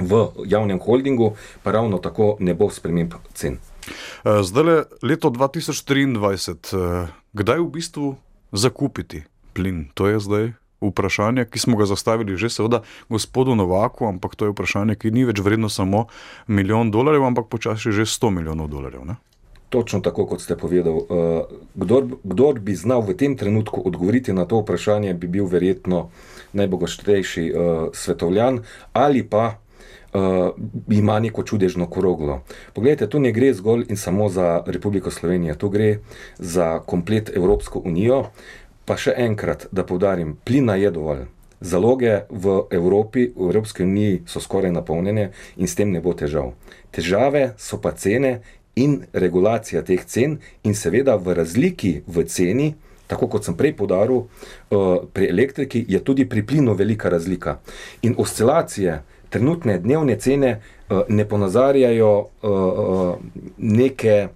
v 0.00 0.24
javnem 0.46 0.80
holdingu, 0.80 1.36
pa 1.62 1.70
ravno 1.70 1.98
tako 1.98 2.36
ne 2.40 2.54
bo 2.54 2.70
sprememb 2.70 3.14
cen. 3.34 3.60
Eh, 3.88 4.42
Zdaj 4.42 4.64
je 4.64 4.84
leto 5.02 5.30
2023. 5.30 6.74
eh, 6.74 7.08
Kdaj 7.32 7.58
v 7.58 7.70
bistvu 7.70 8.16
zakupiti 8.52 9.24
plin? 9.52 9.88
To 9.94 10.06
je 10.08 10.20
zdaj 10.20 10.52
vprašanje, 10.82 11.44
ki 11.44 11.58
smo 11.58 11.76
ga 11.76 11.86
zastavili 11.86 12.36
že 12.36 12.50
seveda 12.50 12.82
gospodu 13.08 13.54
Novaku, 13.54 14.06
ampak 14.06 14.34
to 14.34 14.44
je 14.44 14.52
vprašanje, 14.52 14.98
ki 14.98 15.10
ni 15.10 15.24
več 15.24 15.38
vredno 15.38 15.68
samo 15.68 16.06
milijon 16.46 16.90
dolarjev, 16.90 17.22
ampak 17.22 17.46
počasi 17.46 17.92
že 17.92 18.02
100 18.02 18.30
milijonov 18.30 18.68
dolarjev. 18.68 19.06
Ne? 19.06 19.16
Točno 19.72 20.00
tako, 20.04 20.26
kot 20.26 20.42
ste 20.44 20.52
povedali. 20.52 20.92
Uh, 20.92 21.48
kdor, 21.74 22.20
kdor 22.24 22.60
bi 22.60 22.76
znal 22.76 23.00
v 23.00 23.16
tem 23.16 23.36
trenutku 23.40 23.80
odgovoriti 23.80 24.32
na 24.36 24.44
to 24.44 24.60
vprašanje, 24.60 25.14
bi 25.14 25.30
bil 25.32 25.48
verjetno 25.48 26.10
najbogatejši 26.52 27.44
uh, 27.48 27.88
svetovljan 27.96 28.60
ali 28.92 29.24
pa 29.24 29.61
uh, 30.12 30.50
ima 30.90 31.20
neko 31.20 31.42
čudežno 31.42 31.86
koroglo. 31.86 32.42
Poglejte, 32.72 33.06
tu 33.06 33.20
ne 33.20 33.32
gre 33.32 33.52
zgolj 33.54 33.86
in 33.88 33.96
samo 33.96 34.28
za 34.28 34.62
Republiko 34.66 35.10
Slovenijo, 35.10 35.54
tu 35.54 35.68
gre 35.68 35.98
za 36.38 36.78
komplet 36.86 37.30
Evropsko 37.36 37.82
unijo. 37.84 38.24
Pa 38.84 38.96
še 38.98 39.14
enkrat, 39.16 39.68
da 39.72 39.84
povdarim, 39.86 40.36
plina 40.44 40.74
je 40.74 40.90
dovolj. 40.90 41.26
Zaloge 41.62 42.24
v 42.30 42.64
Evropi, 42.74 43.28
v 43.36 43.46
Evropski 43.46 43.84
uniji 43.86 44.22
so 44.26 44.40
skoraj 44.42 44.72
napolnjene 44.74 45.30
in 45.56 45.70
s 45.70 45.78
tem 45.78 45.92
ne 45.92 46.00
bo 46.02 46.10
težav. 46.14 46.56
Težave 46.90 47.52
so 47.58 47.78
pa 47.78 47.92
cene 47.94 48.40
in 48.74 49.04
regulacija 49.12 49.82
teh 49.86 50.02
cen, 50.04 50.40
in 50.64 50.74
seveda 50.74 51.14
v 51.16 51.36
razliki 51.38 52.02
v 52.06 52.24
ceni, 52.26 52.72
tako 53.06 53.28
kot 53.28 53.44
sem 53.44 53.54
prej 53.54 53.76
podaril, 53.76 54.26
pri 55.12 55.28
elektriki 55.28 55.84
je 55.88 56.00
tudi 56.00 56.24
pri 56.28 56.42
plinu 56.42 56.74
velika 56.74 57.12
razlika. 57.12 57.58
In 58.02 58.16
oscilacije, 58.18 59.02
trenutne 59.32 59.78
dnevne 59.80 60.18
cene 60.20 60.60
ne 61.08 61.24
ponazarjajo 61.28 62.12
neke 63.58 64.28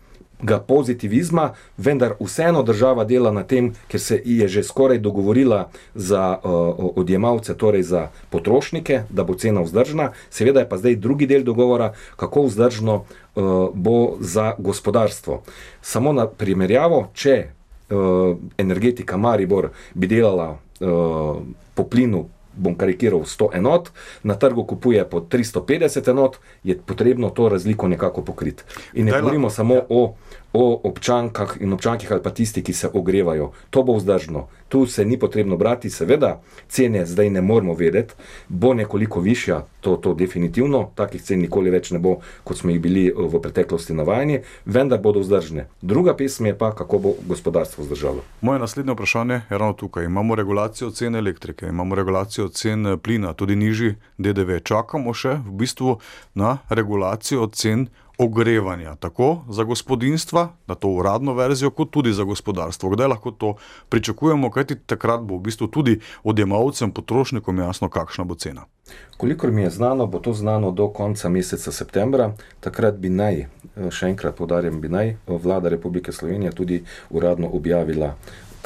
ga 0.42 0.58
pozitivizma, 0.60 1.50
vendar 1.76 2.12
vseeno 2.20 2.62
država 2.62 3.04
dela 3.04 3.30
na 3.32 3.42
tem, 3.42 3.72
ker 3.88 4.00
se 4.00 4.20
je 4.24 4.48
že 4.48 4.62
skoraj 4.62 4.98
dogovorila 4.98 5.68
za 5.94 6.36
uh, 6.36 6.92
odjemalce, 6.96 7.54
torej 7.54 7.82
za 7.82 8.08
potrošnike, 8.30 9.02
da 9.10 9.24
bo 9.24 9.34
cena 9.34 9.62
vzdržna. 9.62 10.12
Seveda 10.30 10.60
je 10.60 10.68
pa 10.68 10.76
zdaj 10.76 10.96
drugi 10.96 11.26
del 11.26 11.42
dogovora, 11.42 11.92
kako 12.16 12.42
vzdržno 12.42 12.94
uh, 12.94 13.68
bo 13.74 14.16
za 14.20 14.54
gospodarstvo. 14.58 15.42
Samo 15.82 16.12
na 16.12 16.26
primerjavo, 16.26 17.10
če 17.14 17.46
uh, 17.90 18.36
energetika 18.58 19.16
Maribor 19.16 19.70
bi 19.94 20.06
delala 20.06 20.50
uh, 20.52 21.36
po 21.74 21.84
plinu 21.84 22.26
bom 22.56 22.75
karikiral 22.75 23.20
100 23.20 23.48
enot, 23.56 23.90
na 24.22 24.34
trgu 24.34 24.64
kupuje 24.64 25.04
po 25.04 25.20
350 25.20 26.10
enot, 26.10 26.36
je 26.64 26.78
potrebno 26.86 27.30
to 27.30 27.48
razliko 27.48 27.88
nekako 27.88 28.22
pokriti. 28.22 28.62
In 28.94 29.04
ne 29.04 29.10
Kdaj 29.10 29.22
govorimo 29.22 29.50
samo 29.50 29.82
o, 29.88 30.14
o 30.56 30.80
občankah 30.88 31.56
in 31.60 31.72
občankih 31.72 32.12
ali 32.12 32.22
pa 32.22 32.30
tisti, 32.30 32.62
ki 32.62 32.72
se 32.72 32.88
ogrevajo. 32.92 33.50
To 33.70 33.82
bo 33.82 33.96
vzdržno. 33.96 34.48
Tu 34.68 34.86
se 34.86 35.04
ni 35.04 35.18
potrebno 35.18 35.56
brati, 35.56 35.90
seveda, 35.90 36.40
cene 36.68 37.06
zdaj 37.06 37.30
ne 37.30 37.40
moramo 37.40 37.75
vedeti, 37.75 38.14
bo 38.48 38.75
nekoliko 38.75 39.20
višja, 39.20 39.66
to, 39.80 39.96
to 39.96 40.14
definitivno, 40.14 40.90
takih 40.94 41.22
cen 41.22 41.40
nikoli 41.44 41.70
več 41.70 41.90
ne 41.92 42.00
bo, 42.00 42.16
kot 42.44 42.58
smo 42.58 42.72
jih 42.72 42.80
bili 42.80 43.04
eh, 43.06 43.12
v 43.14 43.40
preteklosti 43.42 43.94
navajeni, 43.94 44.40
vendar 44.64 44.98
bodo 45.02 45.20
vzdržne. 45.20 45.66
Druga 45.82 46.16
pesem 46.16 46.48
je 46.50 46.56
pa, 46.58 46.72
kako 46.75 46.98
bo 46.98 47.12
gospodarstvo 47.28 47.84
vzdržalo. 47.84 48.25
Moje 48.40 48.58
naslednje 48.58 48.96
vprašanje 48.96 49.40
je 49.50 49.58
ravno 49.58 49.76
tukaj. 49.76 50.08
Imamo 50.08 50.34
regulacijo 50.34 50.90
cen 50.90 51.14
elektrike, 51.16 51.68
imamo 51.68 51.94
regulacijo 51.94 52.48
cen 52.48 52.86
eh, 52.86 52.96
plina, 52.96 53.32
tudi 53.32 53.56
nižji 53.56 53.94
DDV. 54.18 54.64
Čakamo 54.64 55.14
še 55.14 55.36
v 55.44 55.54
bistvu 55.60 55.98
na 56.34 56.58
regulacijo 56.68 57.46
cen 57.52 57.86
ogrevanja, 58.18 58.94
tako 58.96 59.44
za 59.49 59.64
gospodinstva, 59.64 60.49
na 60.66 60.75
to 60.75 60.88
uradno 60.88 61.35
verzijo, 61.35 61.70
kot 61.70 61.90
tudi 61.90 62.12
za 62.12 62.25
gospodarstvo. 62.25 62.90
Kdaj 62.90 63.06
lahko 63.06 63.30
to 63.30 63.54
pričakujemo, 63.88 64.50
kajti 64.50 64.76
takrat 64.87 65.20
bo 65.20 65.37
v 65.37 65.40
bistvu 65.40 65.66
tudi 65.66 66.00
odjemalcem, 66.25 66.90
potrošnikom 66.90 67.58
jasno, 67.58 67.88
kakšna 67.88 68.25
bo 68.25 68.35
cena. 68.35 68.64
Kolikor 69.16 69.50
mi 69.50 69.62
je 69.62 69.70
znano, 69.70 70.06
bo 70.06 70.18
to 70.18 70.32
znano 70.32 70.70
do 70.70 70.88
konca 70.88 71.28
meseca 71.28 71.73
septembra. 71.73 72.32
Takrat 72.61 72.94
bi 72.94 73.08
naj, 73.08 73.40
eh, 73.40 73.90
še 73.90 74.06
enkrat 74.06 74.37
podarjam, 74.37 74.80
bi 74.80 74.88
naj 74.88 75.16
vlada 75.26 75.68
Republike 75.68 76.12
Slovenije 76.12 76.52
tudi 76.52 76.85
uradno 77.11 77.49
objavila 77.52 78.14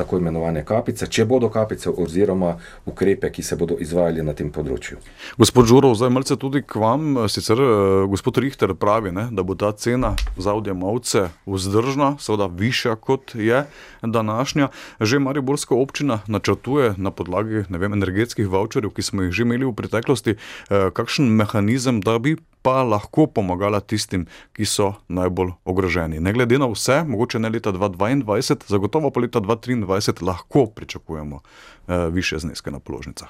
tako 0.01 0.19
imenovane 0.21 0.65
kapice, 0.65 1.07
če 1.07 1.27
bodo 1.29 1.51
kapice, 1.53 1.91
oziroma 1.93 2.55
ukrepe, 2.89 3.29
ki 3.33 3.45
se 3.45 3.59
bodo 3.61 3.77
izvajali 3.81 4.25
na 4.25 4.33
tem 4.37 4.49
področju. 4.53 4.97
Gospod 5.41 5.69
Žurov, 5.69 5.97
zdaj 6.01 6.13
malce 6.15 6.37
tudi 6.41 6.65
k 6.65 6.81
vam. 6.81 7.27
Sicer 7.29 7.61
eh, 7.61 8.07
gospod 8.11 8.41
Richter 8.41 8.73
pravi, 8.81 9.13
ne, 9.13 9.29
da 9.35 9.45
bo 9.45 9.57
ta 9.59 9.73
cena 9.77 10.15
za 10.41 10.57
odjemalce 10.57 11.29
vzdržna, 11.45 12.15
seveda 12.23 12.49
višja 12.49 12.97
kot 12.97 13.35
je 13.37 13.65
današnja. 14.03 14.71
Že 15.01 15.21
Mariborska 15.21 15.77
občina 15.77 16.23
načrtuje 16.27 16.95
na 16.97 17.13
podlagi 17.13 17.67
vem, 17.69 17.93
energetskih 17.93 18.49
voucherjev, 18.49 18.95
ki 18.97 19.05
smo 19.05 19.27
jih 19.27 19.35
že 19.37 19.45
imeli 19.45 19.69
v 19.69 19.77
preteklosti, 19.77 20.37
eh, 20.37 20.89
kakšen 20.97 21.29
mehanizem, 21.29 22.01
da 22.01 22.19
bi 22.19 22.39
pa 22.63 22.83
lahko 22.83 23.27
pomagala 23.27 23.81
tistim, 23.81 24.27
ki 24.53 24.67
so 24.69 24.93
najbolj 25.09 25.55
ogroženi. 25.65 26.21
Ne 26.21 26.33
glede 26.33 26.59
na 26.59 26.69
vse, 26.71 27.03
mogoče 27.09 27.39
ne 27.39 27.49
leta 27.49 27.73
2022, 27.73 28.69
zagotovo 28.69 29.11
pa 29.11 29.21
leta 29.21 29.41
2023 29.41 30.27
lahko 30.27 30.67
pričakujemo 30.67 31.41
eh, 31.41 32.09
više 32.11 32.39
zneske 32.39 32.71
na 32.71 32.81
položnicah. 32.81 33.29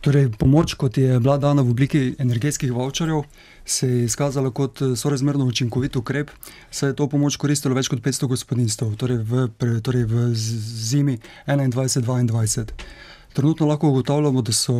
Torej, 0.00 0.28
pomoč, 0.38 0.74
kot 0.78 0.98
je 0.98 1.18
bila 1.20 1.38
dana 1.42 1.62
v 1.62 1.70
obliki 1.74 2.14
energetskih 2.22 2.72
voucherjev, 2.72 3.24
se 3.66 3.88
je 3.88 4.04
izkazala 4.04 4.50
kot 4.50 4.82
eh, 4.82 4.96
sorazmerno 4.96 5.44
učinkovit 5.44 5.96
ukrep, 5.96 6.30
saj 6.70 6.90
je 6.90 6.96
to 6.96 7.08
pomoč 7.08 7.36
koristilo 7.36 7.74
več 7.74 7.90
kot 7.90 8.00
500 8.04 8.30
gospodinstv, 8.30 8.92
torej 8.96 9.18
v, 9.26 9.48
torej 9.82 10.06
v 10.06 10.30
zimi 10.34 11.18
21-22. 11.46 12.70
Trenutno 13.38 13.66
lahko 13.66 13.88
ugotavljamo, 13.88 14.42
da 14.42 14.52
so 14.52 14.72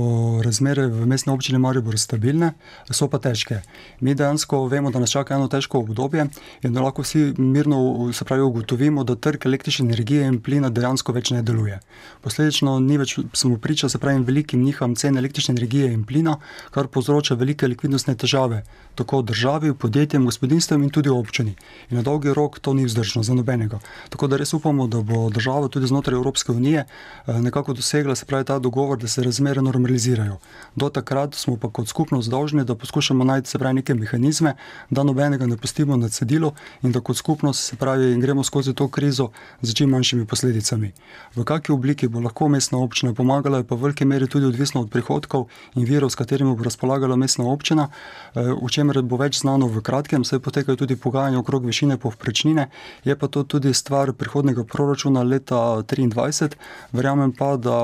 razmere 0.44 0.86
v 0.86 1.06
mestni 1.06 1.32
občini 1.32 1.58
Maribor 1.62 1.94
stabilne, 1.98 2.48
so 2.90 3.06
pa 3.08 3.20
težke. 3.22 3.60
Mi 4.00 4.16
dejansko 4.18 4.64
vemo, 4.66 4.90
da 4.90 4.98
nas 4.98 5.12
čaka 5.14 5.36
eno 5.36 5.46
težko 5.48 5.78
obdobje 5.78 6.24
in 6.66 6.74
da 6.74 6.82
lahko 6.82 7.04
vsi 7.06 7.36
mirno 7.38 7.78
se 8.12 8.24
pravi, 8.24 8.42
ugotovimo, 8.42 9.04
da 9.04 9.14
trg 9.14 9.46
električne 9.46 9.86
energije 9.86 10.26
in 10.26 10.40
plina 10.42 10.70
dejansko 10.74 11.14
več 11.14 11.30
ne 11.30 11.42
deluje. 11.42 11.78
Posledično 12.24 12.80
ni 12.80 12.98
več 12.98 13.14
smo 13.32 13.60
priča 13.62 13.88
se 13.88 13.98
pravi, 14.02 14.24
velikim 14.26 14.64
njiham 14.66 14.98
cen 14.98 15.22
električne 15.22 15.54
energije 15.54 15.92
in 15.92 16.02
plina, 16.04 16.34
kar 16.74 16.90
povzroča 16.90 17.38
velike 17.38 17.70
likvidnostne 17.70 18.16
težave 18.18 18.64
tako 18.98 19.22
državi, 19.22 19.74
podjetjem, 19.74 20.24
gospodinstvom 20.24 20.82
in 20.82 20.90
tudi 20.90 21.08
občini. 21.14 21.54
In 21.90 22.00
na 22.00 22.02
dolgi 22.02 22.34
rok 22.34 22.58
to 22.58 22.74
ni 22.74 22.84
vzdržno 22.90 23.22
za 23.22 23.34
nobenega. 23.34 23.78
Tako 24.10 24.26
da 24.26 24.36
res 24.42 24.52
upamo, 24.58 24.88
da 24.90 25.02
bo 25.06 25.28
država 25.30 25.68
tudi 25.68 25.86
znotraj 25.86 26.18
Evropske 26.18 26.52
unije 26.52 26.82
eh, 26.82 27.38
nekako 27.38 27.78
dosegla 27.78 28.18
se 28.18 28.26
pravi 28.26 28.47
ta 28.48 28.58
dogovor, 28.58 28.98
da 28.98 29.08
se 29.08 29.22
razmere 29.22 29.62
normalizirajo. 29.62 30.38
Do 30.76 30.88
takrat 30.88 31.34
smo 31.34 31.56
pa 31.60 31.68
kot 31.68 31.88
skupnost 31.88 32.30
dolžni, 32.30 32.64
da 32.64 32.74
poskušamo 32.74 33.24
najti 33.24 33.50
se 33.50 33.58
pravi 33.58 33.74
neke 33.74 33.94
mehanizme, 33.94 34.54
da 34.90 35.02
nobenega 35.04 35.46
ne 35.46 35.56
pustimo 35.56 35.96
na 35.96 36.08
cedilu 36.08 36.52
in 36.82 36.92
da 36.92 37.00
kot 37.04 37.16
skupnost 37.16 37.68
se 37.68 37.76
pravi 37.76 38.16
gremo 38.20 38.44
skozi 38.44 38.74
to 38.74 38.88
krizo 38.88 39.28
z 39.62 39.74
čim 39.74 39.90
manjšimi 39.90 40.24
posledicami. 40.26 40.92
V 41.36 41.44
kakšni 41.44 41.74
obliki 41.74 42.08
bo 42.08 42.22
lahko 42.24 42.48
mestna 42.48 42.78
občina 42.78 43.12
pomagala, 43.14 43.60
je 43.60 43.68
pa 43.68 43.76
v 43.76 43.84
veliki 43.84 44.08
meri 44.08 44.28
tudi 44.28 44.48
odvisno 44.48 44.80
od 44.80 44.88
prihodkov 44.90 45.44
in 45.74 45.84
virov, 45.84 46.10
s 46.10 46.16
katerimi 46.16 46.56
bo 46.56 46.64
razpolagala 46.64 47.16
mestna 47.16 47.44
občina, 47.52 47.88
eh, 48.34 48.48
o 48.48 48.68
čemer 48.68 49.02
bo 49.02 49.20
več 49.20 49.42
znano 49.42 49.68
v 49.68 49.84
kratkem, 49.84 50.24
saj 50.24 50.40
potekajo 50.40 50.76
tudi 50.76 50.96
pogajanja 50.96 51.44
okrog 51.44 51.68
višine 51.68 52.00
povprečnine, 52.00 52.68
je 53.04 53.16
pa 53.16 53.28
to 53.28 53.44
tudi 53.44 53.74
stvar 53.74 54.12
prihodnega 54.12 54.64
proračuna 54.64 55.22
leta 55.22 55.84
2023. 55.84 56.56
Verjamem 56.92 57.32
pa, 57.36 57.56
da 57.56 57.76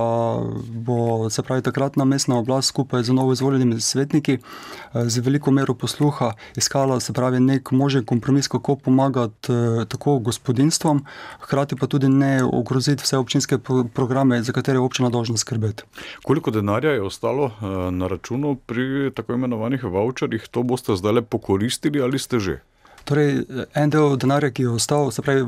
bo 0.68 1.30
se 1.30 1.42
pravi 1.42 1.62
takratna 1.62 2.04
mestna 2.04 2.38
oblast 2.38 2.68
skupaj 2.68 3.02
z 3.02 3.12
novo 3.12 3.32
izvoljenimi 3.32 3.80
svetniki 3.80 4.38
eh, 4.38 5.08
z 5.08 5.18
veliko 5.18 5.50
mero 5.50 5.74
posluha 5.74 6.32
iskala 6.56 7.00
se 7.00 7.12
pravi 7.12 7.40
nek 7.40 7.70
možen 7.70 8.04
kompromis, 8.04 8.48
kako 8.48 8.76
pomagati 8.76 9.52
eh, 9.52 9.84
tako 9.88 10.18
gospodinstvom, 10.18 11.04
hkrati 11.40 11.76
pa 11.76 11.86
tudi 11.86 12.08
ne 12.08 12.44
ogroziti 12.44 13.02
vse 13.02 13.16
občinske 13.16 13.58
pro- 13.58 13.84
programe, 13.94 14.42
za 14.42 14.52
katere 14.52 14.76
je 14.76 14.80
občina 14.80 15.08
dolžna 15.08 15.36
skrbeti. 15.36 15.82
Koliko 16.22 16.50
denarja 16.50 16.90
je 16.90 17.02
ostalo 17.02 17.46
eh, 17.46 17.90
na 17.90 18.06
računu 18.06 18.56
pri 18.66 19.10
tako 19.14 19.32
imenovanih 19.32 19.84
voucherjih, 19.84 20.48
to 20.50 20.62
boste 20.62 20.96
zdaj 20.96 21.12
le 21.12 21.22
pokoristili 21.22 22.02
ali 22.02 22.18
ste 22.18 22.40
že? 22.40 22.60
Torej, 23.04 23.44
en 23.76 23.90
del 23.92 24.14
denarja, 24.16 24.48
ki 24.50 24.62
je 24.62 24.70
ostal, 24.78 25.10
se 25.12 25.22
pravi, 25.22 25.42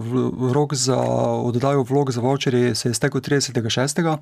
rok 0.53 0.75
za 0.77 0.97
oddajo 0.97 1.83
vlog 1.89 2.11
za 2.13 2.21
voucherje 2.21 2.75
se 2.75 2.89
je 2.89 2.95
stekel 2.95 3.21
30.6. 3.21 4.17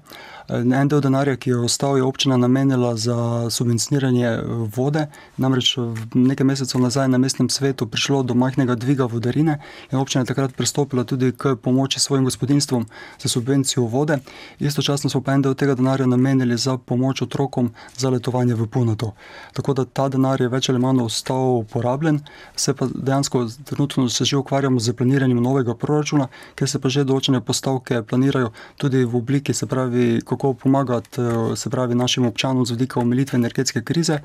En 0.48 0.88
del 0.88 1.00
denarja, 1.00 1.36
ki 1.36 1.50
je 1.50 1.56
ostal, 1.58 1.96
je 1.96 2.02
občina 2.02 2.36
namenila 2.36 2.96
za 2.96 3.50
subvencioniranje 3.50 4.38
vode. 4.76 5.06
Namreč 5.36 5.74
nekaj 6.14 6.46
mesecev 6.46 6.80
nazaj 6.80 7.08
na 7.08 7.18
mestnem 7.18 7.50
svetu 7.50 7.86
prišlo 7.86 8.22
do 8.22 8.34
majhnega 8.34 8.74
dviga 8.74 9.04
vodarine 9.10 9.58
in 9.90 9.98
občina 9.98 10.22
je 10.22 10.30
takrat 10.30 10.54
pristopila 10.54 11.04
tudi 11.04 11.32
k 11.32 11.56
pomoči 11.56 12.00
svojim 12.00 12.24
gospodinstvom 12.24 12.86
za 13.18 13.28
subvencijo 13.28 13.82
vode. 13.84 14.18
Istočasno 14.58 15.10
smo 15.10 15.20
pa 15.20 15.32
en 15.32 15.42
del 15.42 15.54
tega 15.54 15.74
denarja 15.74 16.06
namenili 16.06 16.56
za 16.56 16.78
pomoč 16.78 17.22
otrokom 17.22 17.72
za 17.96 18.10
letovanje 18.10 18.54
v 18.54 18.66
Punato. 18.66 19.12
Tako 19.52 19.74
da 19.74 19.84
ta 19.84 20.08
denar 20.08 20.40
je 20.40 20.48
več 20.48 20.68
ali 20.68 20.78
manj 20.78 21.02
ostal 21.02 21.64
porabljen, 21.72 22.20
se 22.56 22.74
pa 22.74 22.86
dejansko 22.94 23.23
trenutno 23.64 24.08
se 24.08 24.24
že 24.24 24.36
ukvarjamo 24.36 24.80
z 24.80 24.92
planiranjem 24.92 25.42
novega 25.42 25.74
proračuna, 25.74 26.28
ker 26.54 26.68
se 26.68 26.78
pa 26.78 26.88
že 26.88 27.04
določene 27.04 27.40
postavke 27.40 28.02
planirajo 28.02 28.52
tudi 28.76 29.04
v 29.04 29.16
obliki, 29.16 29.54
se 29.54 29.66
pravi, 29.66 30.20
kako 30.26 30.54
pomagati 30.54 31.20
eh, 31.20 31.56
se 31.56 31.70
pravi, 31.70 31.94
našim 31.94 32.26
občanom 32.26 32.66
z 32.66 32.76
vidika 32.76 33.00
omilitve 33.00 33.36
energetske 33.36 33.82
krize, 33.82 34.20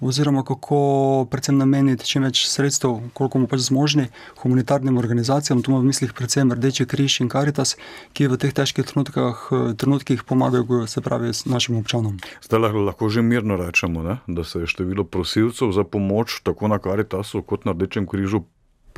oziroma 0.00 0.44
kako 0.44 1.26
predvsem 1.30 1.58
nameniti 1.58 2.06
čim 2.06 2.26
več 2.26 2.44
sredstev, 2.50 2.98
koliko 3.14 3.38
bomo 3.38 3.50
pač 3.50 3.66
zmožni, 3.68 4.08
humanitarnim 4.42 4.98
organizacijam, 4.98 5.62
tu 5.62 5.72
imamo 5.72 5.82
v 5.84 5.90
mislih 5.92 6.12
predvsem 6.16 6.52
Rdeči 6.52 6.86
križ 6.86 7.20
in 7.24 7.30
Karitas, 7.32 7.76
ki 8.12 8.28
v 8.30 8.38
teh 8.40 8.54
težkih 8.54 8.86
trenutkah, 8.86 9.48
eh, 9.52 9.72
trenutkih 9.78 10.24
pomagajo, 10.24 10.86
se 10.86 11.00
pravi, 11.00 11.32
našim 11.46 11.78
občanom. 11.78 12.18
Zdaj 12.42 12.60
lahko, 12.60 12.84
lahko 12.90 13.08
že 13.08 13.22
mirno 13.22 13.56
rečemo, 13.56 14.02
ne, 14.02 14.18
da 14.26 14.44
se 14.44 14.60
je 14.60 14.66
število 14.66 15.04
prosilcev 15.04 15.72
za 15.72 15.84
pomoč 15.84 16.40
tako 16.42 16.68
na 16.68 16.78
Karitasu 16.78 17.42
kot 17.42 17.64
na 17.64 17.72
Rdečem 17.72 18.06
križu 18.06 18.44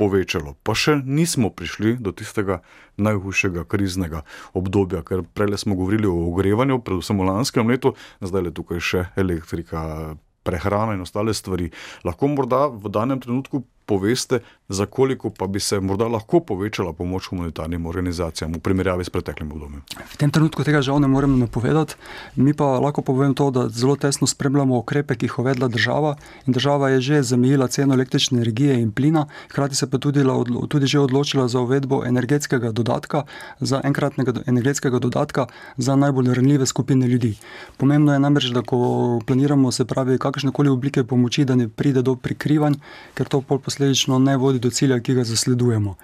povečalo. 0.01 0.55
Pa 0.65 0.73
še 0.73 0.97
nismo 1.05 1.51
prišli 1.53 1.97
do 2.01 2.09
tistega 2.15 2.61
najhujšega 2.97 3.67
kriznega 3.69 4.23
obdobja, 4.57 5.05
ker 5.05 5.21
prej 5.21 5.61
smo 5.61 5.77
govorili 5.77 6.09
o 6.09 6.31
ogrevanju, 6.31 6.81
predvsem 6.81 7.21
v 7.21 7.27
lanskem 7.29 7.69
letu, 7.69 7.93
zdaj 8.23 8.49
je 8.49 8.53
tukaj 8.57 8.81
še 8.81 9.01
elektrika, 9.19 10.15
prehrana 10.43 10.93
in 10.93 11.01
ostale 11.01 11.33
stvari. 11.33 11.69
Lahko 12.03 12.27
morda 12.27 12.67
v 12.67 12.89
danem 12.89 13.19
trenutku 13.21 13.63
poveste, 13.85 14.39
za 14.71 14.85
koliko 14.85 15.29
pa 15.29 15.47
bi 15.47 15.59
se 15.59 15.79
morda 15.79 16.07
lahko 16.07 16.39
povečala 16.39 16.93
pomoč 16.93 17.27
humanitarnim 17.27 17.85
organizacijam 17.85 18.53
v 18.53 18.59
primerjavi 18.59 19.03
s 19.03 19.09
preteklim 19.09 19.51
obdobjem. 19.51 19.81
V 20.13 20.17
tem 20.17 20.31
trenutku 20.31 20.63
tega 20.63 20.81
žal 20.81 20.99
ne 21.03 21.07
morem 21.11 21.39
napovedati, 21.39 21.95
mi 22.35 22.53
pa 22.53 22.79
lahko 22.79 23.01
povem 23.01 23.35
to, 23.35 23.51
da 23.51 23.67
zelo 23.69 23.95
tesno 23.95 24.27
spremljamo 24.27 24.77
ukrepe, 24.79 25.15
ki 25.15 25.27
jih 25.27 25.39
uvedla 25.39 25.67
država. 25.67 26.15
In 26.47 26.53
država 26.53 26.89
je 26.89 27.01
že 27.01 27.23
zamejila 27.23 27.67
ceno 27.67 27.93
električne 27.93 28.39
energije 28.39 28.79
in 28.79 28.91
plina, 28.91 29.25
hkrati 29.51 29.75
se 29.75 29.89
pa 29.89 29.97
tudi, 29.97 30.23
tudi 30.69 30.87
že 30.87 30.99
odločila 30.99 31.47
za 31.47 31.59
uvedbo 31.59 32.05
energetskega 32.05 32.71
dodatka, 32.71 33.23
za 33.59 33.81
enkratnega 33.83 34.33
energetskega 34.47 34.99
dodatka 34.99 35.47
za 35.77 35.95
najbolj 35.95 36.33
ranljive 36.33 36.65
skupine 36.65 37.07
ljudi. 37.07 37.35
Pomembno 37.77 38.13
je 38.13 38.19
namreč, 38.19 38.51
da 38.55 38.61
ko 38.61 39.19
planiramo, 39.27 39.71
se 39.71 39.85
pravi, 39.85 40.17
kakršne 40.17 40.51
koli 40.51 40.69
oblike 40.69 41.03
pomoči, 41.03 41.45
da 41.45 41.55
ne 41.55 41.67
pride 41.67 42.01
do 42.01 42.15
prikrivanj, 42.15 42.79
ker 43.13 43.27
to 43.27 43.41
pol 43.41 43.59
posledično 43.71 44.19
ne 44.19 44.37
vodi 44.37 44.59
do 44.59 44.69
cilja, 44.69 44.99
ki 44.99 45.13
ga 45.13 45.23
zasledujemo. 45.23 45.95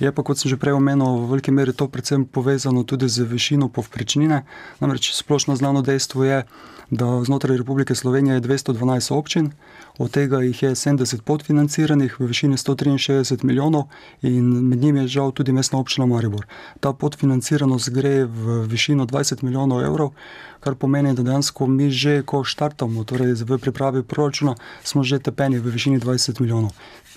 Je 0.00 0.12
pa, 0.12 0.22
kot 0.22 0.36
sem 0.36 0.52
že 0.52 0.60
prej 0.60 0.76
omenil, 0.76 1.24
v 1.24 1.30
veliki 1.32 1.50
meri 1.50 1.72
to 1.72 1.88
predvsem 1.88 2.28
povezano 2.28 2.84
tudi 2.84 3.08
z 3.08 3.24
višino 3.24 3.72
povprečnine. 3.72 4.44
Namreč 4.80 5.16
splošno 5.16 5.56
znano 5.56 5.80
dejstvo 5.80 6.24
je, 6.24 6.44
da 6.90 7.24
znotraj 7.24 7.56
Republike 7.56 7.94
Slovenije 7.94 8.34
je 8.34 8.40
212 8.40 9.12
občin, 9.12 9.50
od 9.98 10.10
tega 10.10 10.42
jih 10.44 10.62
je 10.62 10.70
70 10.70 11.24
podfinanciranih 11.24 12.20
v 12.20 12.26
višini 12.28 12.56
163 12.56 13.44
milijonov 13.44 13.88
in 14.22 14.44
med 14.68 14.78
njimi 14.78 15.00
je 15.00 15.08
žal 15.08 15.32
tudi 15.32 15.52
mestna 15.52 15.78
občina 15.78 16.06
Maribor. 16.06 16.46
Ta 16.80 16.92
podfinanciranost 16.92 17.90
gre 17.90 18.24
v 18.24 18.66
višino 18.68 19.06
20 19.06 19.42
milijonov 19.42 19.82
evrov, 19.82 20.12
kar 20.60 20.74
pomeni, 20.74 21.14
da 21.14 21.22
dejansko 21.22 21.66
mi 21.66 21.90
že, 21.90 22.22
ko 22.22 22.44
štartamo, 22.44 23.04
torej 23.04 23.34
v 23.42 23.58
pripravi 23.58 24.02
proračuna, 24.02 24.54
smo 24.84 25.02
že 25.02 25.18
tepeni 25.18 25.58
v 25.58 25.72
višini 25.72 26.00
20 26.00 26.40
milijonov. 26.40 26.70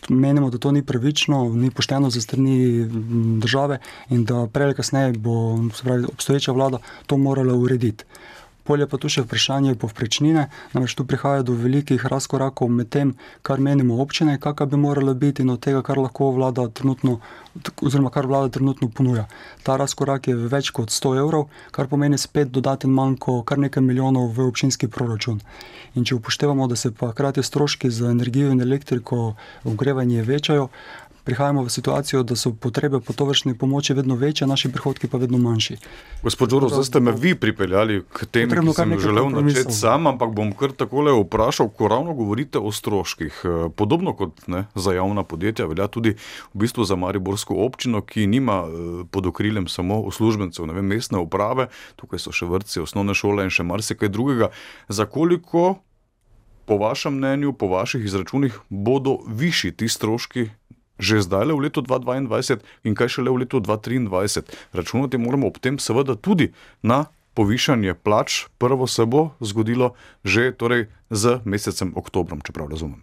Menimo, 0.09 0.49
da 0.49 0.57
to 0.57 0.71
ni 0.71 0.83
pravično, 0.85 1.49
ni 1.49 1.71
pošteno 1.71 2.09
za 2.09 2.21
strani 2.21 2.87
države 3.39 3.79
in 4.09 4.25
da 4.25 4.47
prej 4.53 4.65
ali 4.65 4.75
kasneje 4.75 5.13
bo 5.13 5.57
pravi, 5.83 6.05
obstoječa 6.05 6.51
vlada 6.51 6.77
to 7.05 7.17
morala 7.17 7.53
urediti. 7.53 8.03
Polje 8.69 8.85
pa 8.85 8.99
tu 9.01 9.09
še 9.09 9.23
vprašanje 9.25 9.71
povprečnine, 9.81 10.43
namreč 10.75 10.93
tu 10.93 11.01
prihaja 11.01 11.41
do 11.41 11.55
velikih 11.57 12.03
razkorakov 12.05 12.69
med 12.69 12.91
tem, 12.93 13.15
kar 13.41 13.57
menimo 13.57 13.97
občine, 13.97 14.35
kakšna 14.38 14.67
bi 14.69 14.77
morala 14.77 15.15
biti 15.17 15.41
in 15.41 15.49
od 15.49 15.63
tega, 15.65 15.81
kar 15.81 15.97
lahko 15.97 16.27
vlada 16.35 16.67
trenutno, 16.69 17.15
oziroma 17.82 18.13
kar 18.13 18.29
vlada 18.29 18.53
trenutno 18.53 18.91
ponuja. 18.93 19.25
Ta 19.65 19.79
razkorak 19.82 20.29
je 20.29 20.38
več 20.53 20.69
kot 20.69 20.93
100 20.93 21.15
evrov, 21.23 21.47
kar 21.73 21.89
pomeni 21.89 22.21
spet 22.21 22.53
dodaten 22.53 22.93
manjko 22.93 23.39
kar 23.41 23.58
nekaj 23.58 23.82
milijonov 23.82 24.29
v 24.38 24.45
občinski 24.53 24.86
proračun. 24.86 25.41
In 25.97 26.05
če 26.05 26.19
upoštevamo, 26.21 26.69
da 26.69 26.77
se 26.77 26.93
pa 26.93 27.10
hkrati 27.10 27.41
stroški 27.41 27.89
za 27.89 28.13
energijo 28.13 28.53
in 28.53 28.62
elektriko, 28.62 29.34
ogrevanje 29.65 30.21
večajo, 30.29 30.69
prihajamo 31.23 31.63
v 31.63 31.69
situacijo, 31.69 32.23
da 32.23 32.36
so 32.36 32.53
potrebe 32.53 32.99
po 32.99 33.13
tovršni 33.13 33.58
pomoči 33.58 33.93
vedno 33.93 34.15
večje, 34.15 34.47
naši 34.47 34.71
prihodki 34.71 35.08
pa 35.08 35.17
vedno 35.17 35.38
manjši. 35.38 35.77
Gospod 36.23 36.49
Žoro, 36.49 36.69
zdaj 36.69 36.84
ste 36.84 36.99
me 36.99 37.12
vi 37.12 37.36
pripeljali 37.36 38.03
k 38.13 38.25
temi, 38.25 38.49
Potrebno 38.49 38.71
ki 38.71 38.75
sem 38.75 38.99
želel 38.99 39.29
načeti 39.29 39.73
sam, 39.73 40.08
ampak 40.08 40.34
bom 40.36 40.53
kar 40.53 40.71
takole 40.71 41.13
vprašal, 41.23 41.69
ko 41.69 41.88
ravno 41.88 42.13
govorite 42.13 42.60
o 42.60 42.71
stroških. 42.71 43.41
eh, 43.43 43.69
Podobno 43.75 44.13
kot 44.13 44.47
ne, 44.47 44.65
za 44.75 44.93
javna 44.93 45.23
podjetja, 45.23 45.65
velja 45.65 45.88
tudi 45.88 46.15
v 46.53 46.58
bistvu 46.58 46.84
za 46.84 46.95
Mariborsko 46.95 47.55
občino, 47.55 48.01
ki 48.01 48.27
nima 48.27 48.63
eh, 48.63 49.03
pod 49.12 49.25
okriljem 49.25 49.67
samo 49.67 49.99
uslužbencev, 49.99 50.65
ne 50.65 50.73
vem, 50.73 50.86
mestne 50.86 51.19
uprave, 51.19 51.67
tukaj 51.95 52.19
so 52.19 52.32
še 52.32 52.45
vrtci, 52.45 52.79
osnovne 52.79 53.13
šole 53.13 53.43
in 53.43 53.53
še 53.53 53.63
marsikaj 53.63 54.10
drugega. 54.10 54.49
Za 54.88 55.05
koliko, 55.05 55.79
po 56.65 56.77
vašem 56.77 57.17
mnenju, 57.17 57.53
po 57.53 57.67
vaših 57.67 58.05
izračunih, 58.05 58.60
bodo 58.69 59.19
višji 59.27 59.71
ti 59.71 59.89
stroški 59.89 60.49
že 60.99 61.23
zdaj 61.23 61.49
v 61.49 61.59
letu 61.65 61.81
2022 61.81 62.59
in 62.83 62.95
kaj 62.95 63.19
šele 63.19 63.31
v 63.31 63.47
letu 63.47 63.59
2023. 63.59 64.43
Računati 64.73 65.17
moramo 65.17 65.47
ob 65.47 65.57
tem 65.57 65.79
seveda 65.79 66.15
tudi 66.15 66.51
na 66.83 67.07
povišanje 67.33 67.95
plač, 68.03 68.45
prvo 68.57 68.88
se 68.88 69.05
bo 69.05 69.31
zgodilo 69.39 69.95
že 70.23 70.51
torej 70.51 70.91
z 71.09 71.39
mesecem 71.45 71.95
oktobrom, 71.95 72.43
če 72.43 72.51
prav 72.51 72.67
razumem. 72.67 72.99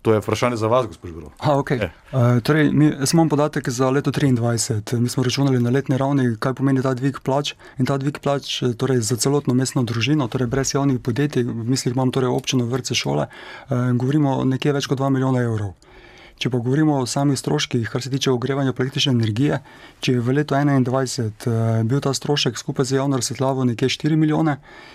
To 0.00 0.14
je 0.16 0.20
vprašanje 0.20 0.56
za 0.56 0.66
vas, 0.66 0.86
gospod. 0.86 1.12
Ha, 1.44 1.52
okay. 1.60 1.76
Eh. 1.76 1.90
uh, 2.16 2.40
torej, 2.40 2.72
mi, 2.72 2.86
jaz 2.88 3.12
imam 3.12 3.28
podatek 3.28 3.68
za 3.68 3.90
leto 3.90 4.10
2023. 4.10 4.96
Mi 4.96 5.08
smo 5.08 5.22
računali 5.22 5.60
na 5.60 5.70
letni 5.70 5.98
ravni, 6.00 6.36
kaj 6.40 6.54
pomeni 6.56 6.80
ta 6.82 6.94
dvig 6.94 7.20
plač. 7.20 7.52
In 7.76 7.84
ta 7.84 7.98
dvig 8.00 8.16
plač 8.18 8.62
torej, 8.80 9.04
za 9.04 9.20
celotno 9.20 9.54
mestno 9.54 9.84
družino, 9.84 10.28
torej 10.28 10.48
brez 10.48 10.72
javnih 10.74 11.04
podjetij, 11.04 11.44
v 11.44 11.68
mislih 11.68 11.92
imam 11.92 12.08
torej 12.08 12.32
občino, 12.32 12.64
vrtce, 12.64 12.96
šole, 12.96 13.28
uh, 13.28 13.92
govorimo 13.92 14.40
nekje 14.48 14.72
več 14.72 14.88
kot 14.88 15.04
2 15.04 15.12
milijona 15.12 15.44
evrov. 15.44 15.76
Če 16.40 16.48
pa 16.48 16.56
govorimo 16.56 16.94
o 16.96 17.04
samih 17.04 17.36
stroških, 17.36 17.82
kar 17.92 18.00
se 18.00 18.08
tiče 18.08 18.30
ogrevanja 18.32 18.72
električne 18.72 19.12
energije, 19.12 19.58
če 20.00 20.14
je 20.14 20.20
v 20.24 20.38
letu 20.38 20.54
2021 20.56 21.50
uh, 21.50 21.82
bil 21.84 22.00
ta 22.00 22.14
strošek 22.16 22.56
skupaj 22.56 22.86
z 22.88 22.96
javno 22.96 23.18
razsvetljavo 23.20 23.66
nekje 23.68 23.90
4 23.92 24.16
milijone, 24.16 24.54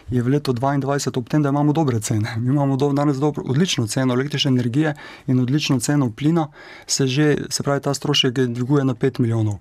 je 0.10 0.24
v 0.26 0.34
letu 0.34 0.56
2022 0.58 1.20
ob 1.22 1.30
tem, 1.30 1.46
da 1.46 1.52
imamo 1.54 1.76
dobre 1.78 2.00
cene. 2.02 2.34
Mi 2.42 2.50
imamo 2.50 2.80
do, 2.82 2.90
danes 2.98 3.22
dobro, 3.22 3.46
odlično 3.46 3.86
ceno 3.86 4.18
električne 4.18 4.56
energije 4.56 4.96
in 5.28 5.40
odlično 5.40 5.78
ceno 5.80 6.10
plina, 6.10 6.48
se 6.88 7.06
že, 7.06 7.36
se 7.50 7.64
pravi, 7.64 7.82
ta 7.86 7.94
strošek 7.94 8.34
dviguje 8.34 8.86
na 8.86 8.96
5 8.98 9.22
milijonov. 9.22 9.60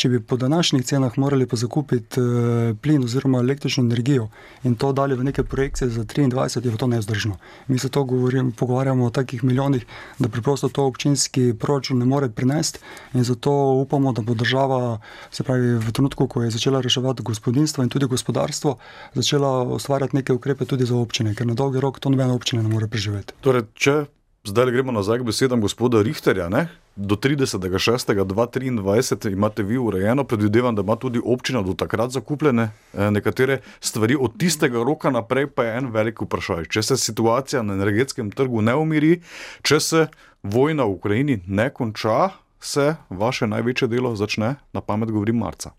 Če 0.00 0.08
bi 0.08 0.18
po 0.20 0.36
današnjih 0.36 0.82
cenah 0.86 1.18
morali 1.18 1.46
pa 1.46 1.56
zakupiti 1.60 2.20
uh, 2.20 2.74
plin 2.82 3.04
oziroma 3.04 3.38
električno 3.38 3.84
energijo 3.84 4.30
in 4.64 4.74
to 4.74 4.90
dali 4.92 5.14
v 5.14 5.30
neke 5.30 5.44
projekcije 5.44 5.90
za 5.94 6.02
23, 6.02 6.66
je 6.66 6.76
to 6.76 6.86
nezdržno. 6.86 7.36
Mi 7.68 7.78
se 7.78 7.88
to 7.88 8.04
govorim, 8.04 8.52
pogovarjamo 8.52 9.06
o 9.06 9.10
takih 9.10 9.44
milijonih, 9.44 9.86
da 10.18 10.28
preprosto 10.28 10.68
to 10.68 10.86
občinski 11.20 11.54
proračun 11.58 11.98
ne 11.98 12.04
more 12.04 12.28
prenesti 12.28 12.78
in 13.14 13.24
zato 13.24 13.50
upamo, 13.52 14.12
da 14.12 14.22
bo 14.22 14.34
država, 14.34 14.98
se 15.30 15.42
pravi, 15.42 15.78
v 15.78 15.92
trenutku, 15.92 16.26
ko 16.26 16.42
je 16.42 16.50
začela 16.50 16.80
reševati 16.80 17.22
gospodinstvo 17.22 17.84
in 17.84 17.90
tudi 17.90 18.06
gospodarstvo, 18.06 18.78
začela 19.14 19.62
ustvarjati 19.62 20.16
neke 20.16 20.32
ukrepe 20.32 20.64
tudi 20.64 20.86
za 20.86 20.96
občine, 20.96 21.34
ker 21.34 21.46
na 21.46 21.54
dolgi 21.54 21.80
rok 21.80 22.00
to 22.00 22.10
nobena 22.10 22.34
občina 22.34 22.62
ne 22.62 22.68
more 22.68 22.88
preživeti. 22.88 23.34
Torej, 23.40 23.68
če 23.74 24.04
zdaj 24.44 24.70
gremo 24.70 24.92
nazaj 24.92 25.18
k 25.18 25.22
besedam 25.22 25.60
gospoda 25.60 26.02
Richterja, 26.02 26.48
ne? 26.48 26.68
do 26.96 27.16
30.6.2023 27.16 29.32
imate 29.32 29.62
vi 29.62 29.78
urejeno, 29.78 30.24
predvidevam, 30.24 30.74
da 30.74 30.82
ima 30.82 30.96
tudi 30.96 31.20
občina 31.24 31.62
do 31.62 31.74
takrat 31.74 32.10
zakupljene 32.10 32.62
eh, 32.62 32.70
nekatere 33.10 33.60
stvari, 33.80 34.16
od 34.20 34.38
tistega 34.38 34.84
roka 34.84 35.10
naprej 35.10 35.46
pa 35.46 35.64
je 35.64 35.78
en 35.78 35.86
velik 35.92 36.22
vprašaj. 36.22 36.64
Če 36.64 36.82
se 36.82 36.96
situacija 36.96 37.62
na 37.62 37.74
energetskem 37.74 38.30
trgu 38.30 38.62
ne 38.62 38.74
umiri, 38.74 39.20
če 39.62 39.80
se 39.80 40.06
vojna 40.42 40.84
v 40.84 40.90
Ukrajini 40.98 41.40
ne 41.46 41.70
konča, 41.70 42.28
se 42.60 42.96
vaše 43.10 43.46
največje 43.46 43.88
delo 43.88 44.16
začne, 44.16 44.54
na 44.72 44.80
pamet 44.80 45.10
govorim, 45.10 45.36
marca 45.36 45.70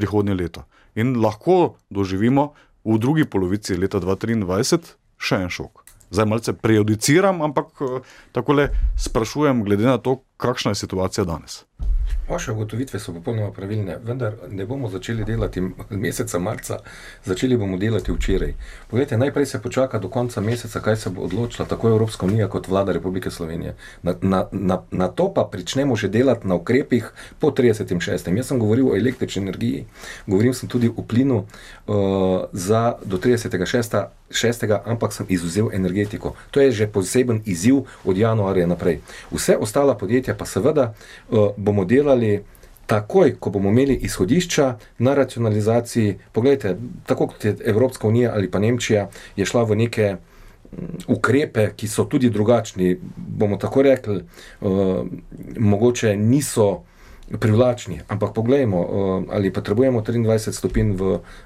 prihodnje 0.00 0.34
leto. 0.34 0.64
In 0.94 1.20
lahko 1.20 1.76
doživimo 1.90 2.52
v 2.84 2.98
drugi 2.98 3.24
polovici 3.24 3.76
leta 3.76 4.00
2023 4.00 4.96
še 5.20 5.44
en 5.44 5.52
šok. 5.52 5.89
Zdaj 6.10 6.26
malce 6.26 6.52
prejudiciram, 6.52 7.42
ampak 7.42 7.66
eh, 7.80 8.00
takole 8.32 8.68
sprašujem, 8.96 9.64
glede 9.64 9.86
na 9.86 9.98
to, 9.98 10.20
kakšna 10.36 10.70
je 10.70 10.74
situacija 10.74 11.24
danes. 11.24 11.64
Vaše 12.28 12.52
ugotovitve 12.52 12.98
so 13.00 13.12
popolnoma 13.12 13.50
pravilne, 13.52 13.96
vendar 14.04 14.34
ne 14.50 14.66
bomo 14.66 14.88
začeli 14.88 15.24
delati 15.24 15.62
meseca 15.90 16.38
marca, 16.38 16.78
začeli 17.24 17.56
bomo 17.56 17.76
delati 17.76 18.12
včeraj. 18.12 18.54
Poglejte, 18.90 19.18
najprej 19.18 19.46
se 19.46 19.62
počaka 19.62 19.98
do 19.98 20.08
konca 20.08 20.40
meseca, 20.40 20.80
kaj 20.80 20.96
se 20.96 21.10
bo 21.10 21.22
odločila 21.22 21.68
tako 21.68 21.88
Evropska 21.88 22.26
unija 22.26 22.48
kot 22.48 22.68
vlada 22.68 22.92
Republike 22.92 23.30
Slovenije. 23.30 23.74
Na, 24.02 24.14
na, 24.22 24.44
na, 24.52 24.82
na 24.90 25.08
to 25.08 25.34
pa 25.34 25.48
pričnemo 25.52 25.96
že 25.96 26.08
delati 26.08 26.46
na 26.48 26.54
ukrepih 26.54 27.10
po 27.38 27.50
36. 27.50 28.36
Jaz 28.36 28.46
sem 28.46 28.58
govoril 28.58 28.90
o 28.90 28.96
električni 28.96 29.42
energiji, 29.42 29.86
govoril 30.26 30.54
sem 30.54 30.68
tudi 30.68 30.90
o 30.96 31.02
plinu 31.02 31.36
uh, 31.86 32.44
za 32.52 32.94
do 33.04 33.18
36. 33.18 34.06
Šestega, 34.30 34.82
ampak 34.86 35.12
sem 35.12 35.26
izuzel 35.28 35.68
energetiko. 35.72 36.34
To 36.50 36.60
je 36.60 36.72
že 36.72 36.86
poseben 36.86 37.42
izziv 37.44 37.82
od 38.04 38.16
januarja 38.16 38.66
naprej. 38.66 39.00
Vse 39.30 39.56
ostala 39.56 39.94
podjetja 39.94 40.34
pa 40.34 40.46
seveda 40.46 40.92
uh, 40.92 41.50
bomo 41.56 41.84
delali 41.84 42.40
takoj, 42.86 43.36
ko 43.40 43.50
bomo 43.50 43.70
imeli 43.70 43.94
izhodišča 43.94 44.76
na 44.98 45.14
racionalizaciji. 45.14 46.18
Poglejte, 46.32 46.76
tako 47.06 47.26
kot 47.26 47.44
je 47.44 47.56
Evropska 47.64 48.08
unija 48.08 48.32
ali 48.34 48.50
pa 48.50 48.58
Nemčija, 48.58 49.08
je 49.36 49.44
šla 49.46 49.62
v 49.62 49.76
neke 49.76 50.16
ukrepe, 51.06 51.70
ki 51.76 51.88
so 51.88 52.04
tudi 52.04 52.30
drugačni, 52.30 52.96
bomo 53.16 53.56
tako 53.56 53.82
rekli, 53.82 54.22
uh, 54.60 55.06
mogoče 55.58 56.16
niso 56.16 56.82
privlačni. 57.38 58.00
Ampak 58.08 58.34
poglejmo, 58.34 58.78
uh, 58.80 58.88
ali 59.30 59.52
potrebujemo 59.52 60.00
23 60.00 60.52
stopinj 60.52 60.96
v, 60.98 61.02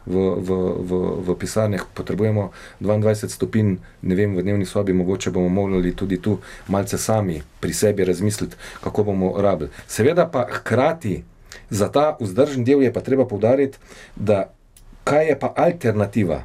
v, 0.07 0.15
v, 0.41 0.51
v, 0.81 0.93
v 1.21 1.29
pisarnah, 1.37 1.85
potrebujemo 1.95 2.51
22 2.81 3.29
stopinj, 3.29 3.77
ne 4.03 4.15
vem, 4.15 4.33
v 4.33 4.43
dnevni 4.43 4.65
sobi, 4.65 4.97
mogoče 4.97 5.31
bomo 5.31 5.49
morali 5.49 5.93
tudi 5.93 6.17
tu 6.17 6.41
malce 6.69 6.99
sami 6.99 7.43
pri 7.61 7.73
sebi 7.73 8.05
razmisliti, 8.05 8.57
kako 8.81 9.05
bomo 9.05 9.35
rabili. 9.37 9.71
Seveda 9.89 10.25
pa 10.25 10.49
hkrati 10.49 11.25
za 11.71 11.89
ta 11.89 12.17
vzdržen 12.21 12.65
del 12.65 12.83
je 12.83 12.93
pa 12.93 13.01
treba 13.01 13.29
povdariti, 13.29 13.79
da 14.17 14.53
kaj 15.05 15.29
je 15.29 15.39
pa 15.39 15.53
alternativa. 15.57 16.45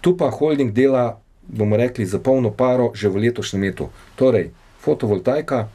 Tu 0.00 0.16
pa 0.16 0.30
holding 0.30 0.72
dela, 0.72 1.20
bomo 1.48 1.76
rekli, 1.76 2.06
za 2.06 2.18
polno 2.18 2.50
paro 2.50 2.92
že 2.94 3.08
v 3.08 3.28
letošnjem 3.28 3.62
letu. 3.62 3.90
Torej, 4.16 4.50
fotovoltaika, 4.80 5.68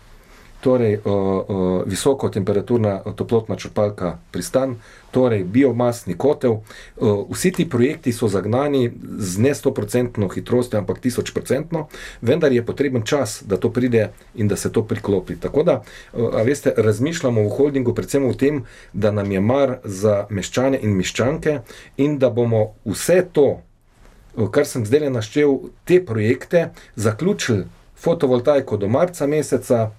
torej 0.62 0.98
uh, 0.98 1.02
uh, 1.06 1.84
visoko 1.86 2.30
temperaturna 2.30 3.00
toplotna 3.16 3.56
črpalka 3.56 4.18
pristan, 4.32 4.76
torej 5.12 5.44
biomasni 5.44 6.18
kotel. 6.18 6.52
Uh, 6.52 7.26
vsi 7.32 7.52
ti 7.52 7.70
projekti 7.70 8.14
so 8.14 8.28
zagnani 8.28 8.92
z 9.18 9.38
ne 9.40 9.54
100% 9.54 10.34
hitrostjo, 10.34 10.80
ampak 10.80 11.00
1000%, 11.04 11.84
vendar 12.22 12.52
je 12.52 12.66
potreben 12.66 13.06
čas, 13.06 13.44
da 13.46 13.58
to 13.58 13.70
pride 13.70 14.10
in 14.36 14.48
da 14.48 14.56
se 14.56 14.72
to 14.72 14.84
priklopi. 14.84 15.36
Tako 15.36 15.64
da, 15.64 15.82
uh, 16.14 16.42
veste, 16.46 16.74
razmišljamo 16.78 17.44
v 17.44 17.54
holdingu 17.58 17.94
predvsem 17.94 18.26
o 18.26 18.34
tem, 18.34 18.64
da 18.94 19.12
nam 19.12 19.32
je 19.32 19.42
mar 19.42 19.78
za 19.84 20.26
meščane 20.30 20.80
in 20.82 20.98
meščanke 20.98 21.60
in 21.98 22.18
da 22.20 22.30
bomo 22.30 22.74
vse 22.86 23.22
to, 23.32 23.62
kar 24.52 24.66
sem 24.68 24.86
zdaj 24.86 25.10
naštel, 25.10 25.60
te 25.86 26.02
projekte, 26.06 26.70
zaključili 26.96 27.66
fotovoltaiko 27.96 28.78
do 28.78 28.88
marca 28.88 29.28
meseca, 29.28 29.92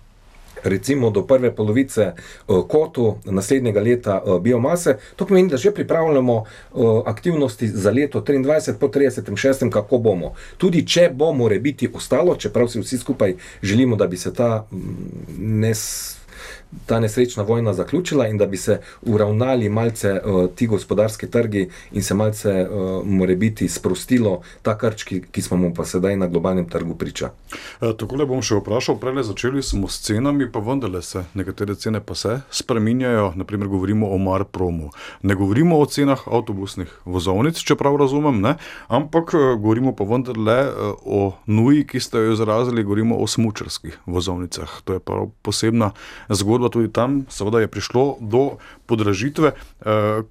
recimo 0.69 1.11
do 1.11 1.23
prve 1.27 1.55
polovice 1.55 2.13
uh, 2.13 2.69
kotu 2.69 3.17
naslednjega 3.25 3.81
leta 3.81 4.23
uh, 4.25 4.41
biomase. 4.43 4.97
To 5.17 5.27
pomeni, 5.27 5.49
da 5.49 5.57
že 5.57 5.71
pripravljamo 5.75 6.35
uh, 6.37 7.03
aktivnosti 7.07 7.69
za 7.69 7.91
leto 7.91 8.21
23 8.21 8.75
po 8.81 8.89
36, 8.89 9.71
kako 9.71 9.99
bomo. 9.99 10.35
Tudi 10.57 10.87
če 10.87 11.11
bo 11.15 11.33
more 11.33 11.59
biti 11.59 11.89
ostalo, 11.95 12.37
čeprav 12.37 12.69
si 12.69 12.81
vsi 12.81 12.99
skupaj 12.99 13.35
želimo, 13.63 13.97
da 13.97 14.07
bi 14.07 14.17
se 14.17 14.35
ta 14.35 14.67
mm, 14.71 14.79
nes 15.39 16.17
ta 16.87 17.01
nesrečna 17.01 17.43
vojna 17.43 17.73
zaključila 17.75 18.27
in 18.29 18.39
da 18.39 18.47
bi 18.47 18.57
se 18.57 18.81
uravnali 19.03 19.69
malce 19.69 20.13
uh, 20.13 20.51
ti 20.55 20.67
gospodarski 20.67 21.31
trgi 21.31 21.71
in 21.93 22.03
se 22.03 22.15
malce 22.15 22.69
uh, 22.71 23.07
more 23.07 23.37
biti 23.37 23.69
sprostilo 23.69 24.41
ta 24.63 24.79
krč, 24.79 25.05
ki, 25.05 25.23
ki 25.31 25.43
smo 25.43 25.57
mu 25.57 25.75
pa 25.75 25.85
sedaj 25.85 26.17
na 26.17 26.27
globalnem 26.27 26.69
trgu 26.69 26.95
priča. 26.95 27.31
E, 27.81 27.93
Tako 27.99 28.17
le 28.17 28.27
bom 28.27 28.43
še 28.43 28.59
vprašal, 28.61 28.99
prej 29.01 29.23
začeli 29.25 29.63
smo 29.63 29.89
s 29.89 30.03
cenami, 30.05 30.51
pa 30.53 30.61
vendarle 30.61 31.03
se 31.03 31.25
nekatere 31.35 31.75
cene 31.75 32.01
pa 32.01 32.15
se 32.15 32.41
spreminjajo, 32.51 33.33
naprimer 33.37 33.69
govorimo 33.69 34.11
o 34.11 34.19
Marpromu. 34.19 34.91
Ne 35.23 35.35
govorimo 35.35 35.79
o 35.79 35.87
cenah 35.87 36.27
avtobusnih 36.27 36.91
vozovnic, 37.05 37.59
če 37.63 37.77
prav 37.77 37.97
razumem, 37.97 38.41
ne? 38.43 38.57
ampak 38.89 39.33
govorimo 39.35 39.95
pa 39.97 40.05
vendarle 40.05 40.59
o 41.05 41.33
nuji, 41.47 41.87
ki 41.87 42.01
ste 42.01 42.27
jo 42.27 42.37
izrazili, 42.37 42.85
govorimo 42.85 43.17
o 43.17 43.27
smučarskih 43.27 43.99
vozovnicah. 44.07 44.81
To 44.85 44.99
je 44.99 45.01
prav 45.01 45.31
posebna 45.43 45.93
zgodba 46.29 46.56
tudi 46.73 46.89
tam, 46.93 47.25
seveda 47.29 47.61
je 47.61 47.69
prišlo 47.69 48.17
do 48.21 48.59
podražitve. 48.87 49.53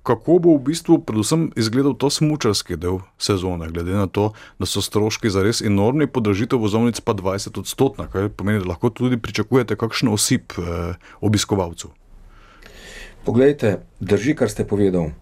Kako 0.03 0.39
bo 0.39 0.55
v 0.57 0.63
bistvu 0.71 0.99
predvsem 1.05 1.51
izgledal 1.55 1.93
to 1.93 2.09
smučarski 2.09 2.75
del 2.75 2.99
sezone, 3.17 3.69
glede 3.69 3.93
na 3.93 4.07
to, 4.07 4.31
da 4.59 4.65
so 4.65 4.81
stroški 4.81 5.29
zares 5.29 5.61
enormni, 5.61 6.07
podražitev 6.07 6.59
vozovnic 6.59 6.99
pa 6.99 7.13
20 7.13 7.59
odstotna, 7.59 8.07
kar 8.11 8.29
pomeni, 8.29 8.63
da 8.63 8.73
lahko 8.73 8.89
tudi 8.89 9.17
pričakujete 9.17 9.77
kakšen 9.77 10.09
osip 10.09 10.57
obiskovalcev. 11.21 11.93
Poglejte, 13.25 13.79
drži, 13.99 14.35
kar 14.35 14.49
ste 14.49 14.67
povedali. 14.67 15.13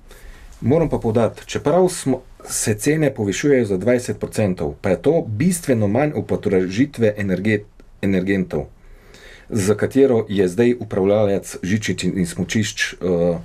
Moram 0.64 0.90
pa 0.90 0.98
povdati, 0.98 1.44
čeprav 1.46 1.88
smo, 1.90 2.22
se 2.44 2.74
cene 2.76 3.14
povišujejo 3.14 3.66
za 3.66 3.78
20%, 3.78 4.74
pa 4.82 4.90
je 4.90 5.02
to 5.02 5.24
bistveno 5.28 5.88
manj 5.88 6.12
od 6.16 6.26
podražitve 6.26 7.14
energet, 7.18 7.66
energentov 8.02 8.68
za 9.54 9.76
katero 9.76 10.26
je 10.30 10.48
zdaj 10.48 10.76
upravljalec 10.80 11.58
žičic 11.64 12.04
in 12.04 12.28
smočišč 12.28 12.94
uh, 12.94 13.38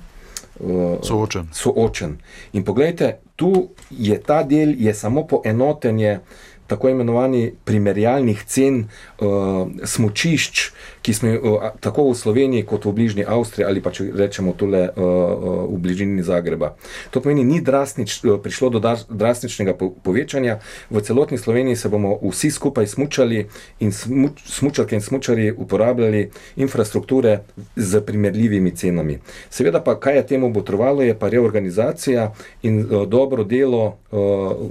uh, 0.59 0.97
soočen. 1.03 1.47
soočen. 1.53 2.17
In 2.53 2.65
poglejte, 2.65 3.19
tu 3.35 3.69
je 3.89 4.17
ta 4.21 4.43
del, 4.43 4.75
je 4.77 4.93
samo 4.93 5.27
poenotenje 5.27 6.19
tako 6.67 6.89
imenovanih 6.89 7.53
primerjalnih 7.65 8.43
cen 8.45 8.83
uh, 8.83 9.67
smočišč, 9.83 10.71
ki 11.01 11.13
smo 11.13 11.29
jih 11.29 11.43
uh, 11.43 11.63
tako 11.79 12.09
v 12.11 12.15
Sloveniji, 12.15 12.65
kot 12.67 12.85
v 12.85 12.93
bližnji 12.93 13.25
Avstriji, 13.27 13.67
ali 13.67 13.81
pa 13.81 13.91
če 13.95 14.09
rečemo 14.15 14.53
tole 14.57 14.89
uh, 14.89 14.93
uh, 14.95 15.63
v 15.71 15.77
bližini 15.79 16.23
Zagreba. 16.23 16.75
To 17.11 17.23
pomeni, 17.23 17.45
ni 17.47 17.61
drastič, 17.61 18.19
prišlo 18.43 18.69
do 18.69 18.79
drastičnega 19.09 19.73
po 19.79 19.91
povečanja. 20.03 20.59
V 20.89 21.01
celotni 21.01 21.37
Sloveniji 21.37 21.75
se 21.75 21.89
bomo 21.89 22.17
vsi 22.23 22.51
skupaj 22.51 22.87
smučali 22.87 23.45
in 23.79 23.91
smuč, 23.91 24.43
smučarke 24.45 24.95
in 24.95 25.01
smučari 25.01 25.51
uporabljali 25.51 26.29
infrastrukture 26.55 27.39
z 27.75 28.01
primerljivimi 28.01 28.75
cenami. 28.75 29.19
Seveda 29.49 29.79
pa, 29.83 29.95
kaj 29.99 30.17
je 30.17 30.27
temu 30.35 30.51
botrovalo, 30.51 31.01
je 31.01 31.15
pa 31.15 31.29
reorganizacija 31.29 32.33
in 32.63 32.83
dobro 33.07 33.43
delo 33.43 33.97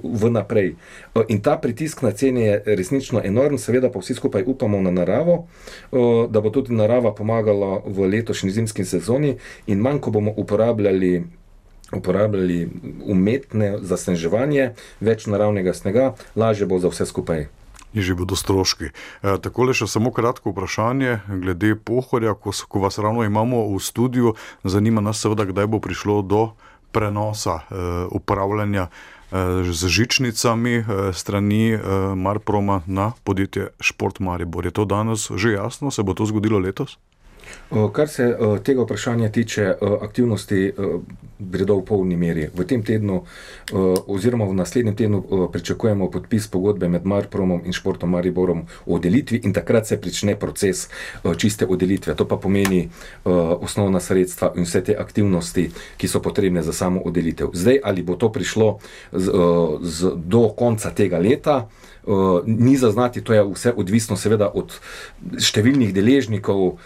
vnaprej. 0.02 0.74
In 1.28 1.40
ta 1.40 1.56
pritisk 1.58 2.02
na 2.02 2.12
cene 2.12 2.44
je 2.44 2.62
resnično 2.66 3.22
enorm, 3.24 3.58
seveda 3.58 3.90
pa 3.90 3.98
vsi 4.02 4.14
skupaj 4.14 4.44
upamo 4.46 4.80
na 4.82 4.90
naravo. 4.90 5.46
Uh, 5.92 6.17
da 6.26 6.40
bo 6.40 6.50
tudi 6.50 6.74
narava 6.74 7.12
pomagala 7.14 7.78
v 7.86 8.08
letošnji 8.10 8.50
zimski 8.50 8.84
sezoni, 8.84 9.36
in 9.66 9.84
manj, 9.84 10.00
ko 10.00 10.10
bomo 10.10 10.32
uporabljali, 10.36 11.22
uporabljali 11.94 12.58
umetne 13.06 13.78
zasneževanje, 13.80 14.72
več 15.00 15.26
naravnega 15.26 15.74
snega, 15.74 16.12
lažje 16.36 16.66
bo 16.66 16.80
za 16.82 16.90
vse 16.92 17.06
skupaj. 17.06 17.48
In 17.94 18.04
že 18.04 18.14
bodo 18.14 18.36
stroški. 18.36 18.92
E, 18.92 19.36
Tako 19.40 19.64
le 19.68 19.72
še 19.72 19.88
samo 19.88 20.12
kratko 20.12 20.52
vprašanje 20.52 21.24
glede 21.28 21.72
pohorja, 21.72 22.34
ko, 22.36 22.52
ko 22.52 22.82
vas 22.84 23.00
ravno 23.00 23.24
imamo 23.24 23.64
v 23.72 23.80
studiu, 23.80 24.34
zanima 24.64 25.00
nas 25.00 25.22
seveda, 25.24 25.48
kdaj 25.48 25.66
bo 25.72 25.80
prišlo 25.80 26.20
do 26.22 26.42
prenosa 26.92 27.60
e, 27.60 27.86
upravljanja 28.12 28.88
z 29.72 29.86
žičnicami 29.88 30.84
strani 31.12 31.78
Marproma 32.14 32.82
na 32.86 33.12
podjetje 33.24 33.68
Šport 33.80 34.20
Maribor. 34.20 34.64
Je 34.64 34.70
to 34.70 34.84
danes 34.84 35.30
že 35.36 35.52
jasno, 35.52 35.90
se 35.90 36.02
bo 36.02 36.14
to 36.14 36.26
zgodilo 36.26 36.58
letos? 36.58 36.98
Kar 37.68 38.08
se 38.08 38.36
tega 38.64 38.82
vprašanja 38.82 39.28
tiče, 39.28 39.74
aktivnosti 40.00 40.72
gredo 41.38 41.76
v 41.78 41.84
polni 41.84 42.16
meri. 42.16 42.48
V 42.54 42.64
tem 42.64 42.80
tednu, 42.82 43.20
oziroma 44.08 44.46
v 44.48 44.56
naslednjem 44.56 44.96
tednu, 44.96 45.48
pričakujemo 45.52 46.08
podpis 46.10 46.48
pogodbe 46.48 46.88
med 46.88 47.04
Marpromom 47.06 47.60
in 47.64 47.76
Športom 47.76 48.10
Mariborom 48.10 48.64
o 48.86 48.98
delitvi, 48.98 49.42
in 49.44 49.52
takrat 49.52 49.86
se 49.86 50.00
prične 50.00 50.36
proces 50.40 50.88
čiste 51.36 51.66
odelitve. 51.66 52.14
To 52.16 52.24
pa 52.24 52.36
pomeni 52.40 52.88
osnovna 53.24 54.00
sredstva 54.00 54.52
in 54.56 54.64
vse 54.64 54.82
te 54.84 54.96
aktivnosti, 54.96 55.68
ki 55.96 56.08
so 56.08 56.24
potrebne 56.24 56.62
za 56.62 56.72
samo 56.72 57.04
odelitev. 57.04 57.52
Zdaj, 57.52 57.82
ali 57.84 58.02
bo 58.02 58.16
to 58.16 58.32
prišlo 58.32 58.78
z, 59.12 59.30
z, 59.82 60.16
do 60.16 60.48
konca 60.56 60.90
tega 60.90 61.18
leta, 61.20 61.68
ni 62.46 62.76
zaznati, 62.76 63.20
to 63.20 63.34
je 63.36 63.42
vse 63.44 63.72
odvisno 63.76 64.16
seveda 64.16 64.48
od 64.54 64.72
številnih 65.36 65.92
deležnikov, 65.92 66.78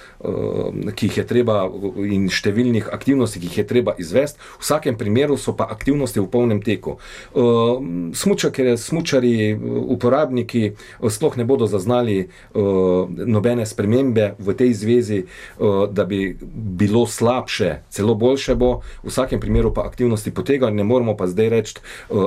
ki 0.95 1.09
jih 1.09 1.23
je 1.23 1.25
treba 1.27 1.67
in 2.09 2.29
številnih 2.33 2.89
aktivnosti, 2.93 3.41
ki 3.41 3.51
jih 3.51 3.59
je 3.63 3.67
treba 3.69 3.95
izvesti. 3.99 4.41
V 4.59 4.65
vsakem 4.65 4.99
primeru 4.99 5.37
so 5.39 5.55
pa 5.57 5.69
aktivnosti 5.71 6.21
v 6.21 6.29
polnem 6.31 6.63
teku. 6.65 6.97
Uh, 7.33 7.79
smučarke, 8.17 8.77
smučari, 8.81 9.53
uporabniki 9.97 10.65
uh, 10.73 11.11
sploh 11.13 11.37
ne 11.37 11.47
bodo 11.49 11.69
zaznali 11.71 12.27
uh, 12.27 13.09
nobene 13.09 13.67
spremembe 13.69 14.33
v 14.39 14.57
tej 14.57 14.75
zvezi, 14.75 15.21
uh, 15.25 15.87
da 15.91 16.05
bi 16.09 16.33
bilo 16.43 17.07
slabše, 17.07 17.83
celo 17.93 18.17
boljše 18.19 18.57
bo, 18.59 18.81
v 19.03 19.11
vsakem 19.13 19.41
primeru 19.41 19.73
pa 19.75 19.87
aktivnosti 19.87 20.35
potekajo, 20.35 20.73
ne 20.73 20.85
moremo 20.85 21.17
pa 21.17 21.29
zdaj 21.31 21.49
reči 21.49 21.81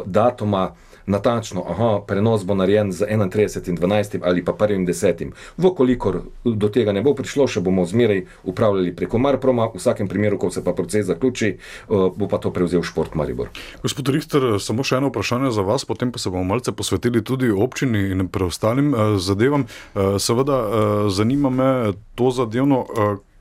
datuma. 0.05 0.75
Natančno, 1.05 1.63
aha, 1.69 1.99
prenos 2.07 2.45
bo 2.45 2.55
narejen 2.55 2.91
z 2.91 3.05
31. 3.05 3.77
12. 3.77 4.19
ali 4.23 4.45
pa 4.45 4.53
1. 4.53 4.85
10. 4.85 5.31
Vkolikor 5.57 6.21
do 6.43 6.69
tega 6.69 6.93
ne 6.93 7.01
bo 7.05 7.13
prišlo, 7.13 7.47
še 7.47 7.61
bomo 7.61 7.85
zmeraj 7.85 8.25
upravljali 8.43 8.95
preko 8.95 9.21
Marproma, 9.21 9.69
v 9.73 9.81
vsakem 9.81 10.07
primeru, 10.07 10.39
ko 10.41 10.49
se 10.51 10.63
pa 10.63 10.73
proces 10.73 11.05
zaključi, 11.05 11.57
uh, 11.89 12.09
bo 12.15 12.27
pa 12.27 12.37
to 12.41 12.51
prevzel 12.53 12.83
šport 12.83 13.15
Maribor. 13.15 13.51
Gospod 13.83 14.09
Richter, 14.09 14.55
samo 14.59 14.83
še 14.83 14.97
eno 14.97 15.11
vprašanje 15.13 15.53
za 15.53 15.65
vas, 15.65 15.85
potem 15.85 16.11
pa 16.11 16.21
se 16.21 16.33
bomo 16.33 16.43
malce 16.43 16.73
posvetili 16.73 17.23
tudi 17.23 17.51
občini 17.51 18.09
in 18.15 18.27
preostalim 18.27 18.93
uh, 18.93 19.15
zadevam. 19.21 19.69
Seveda, 20.19 20.57
zanima 21.09 21.49
me 21.49 21.69
to 22.15 22.31
zadevno. 22.31 22.85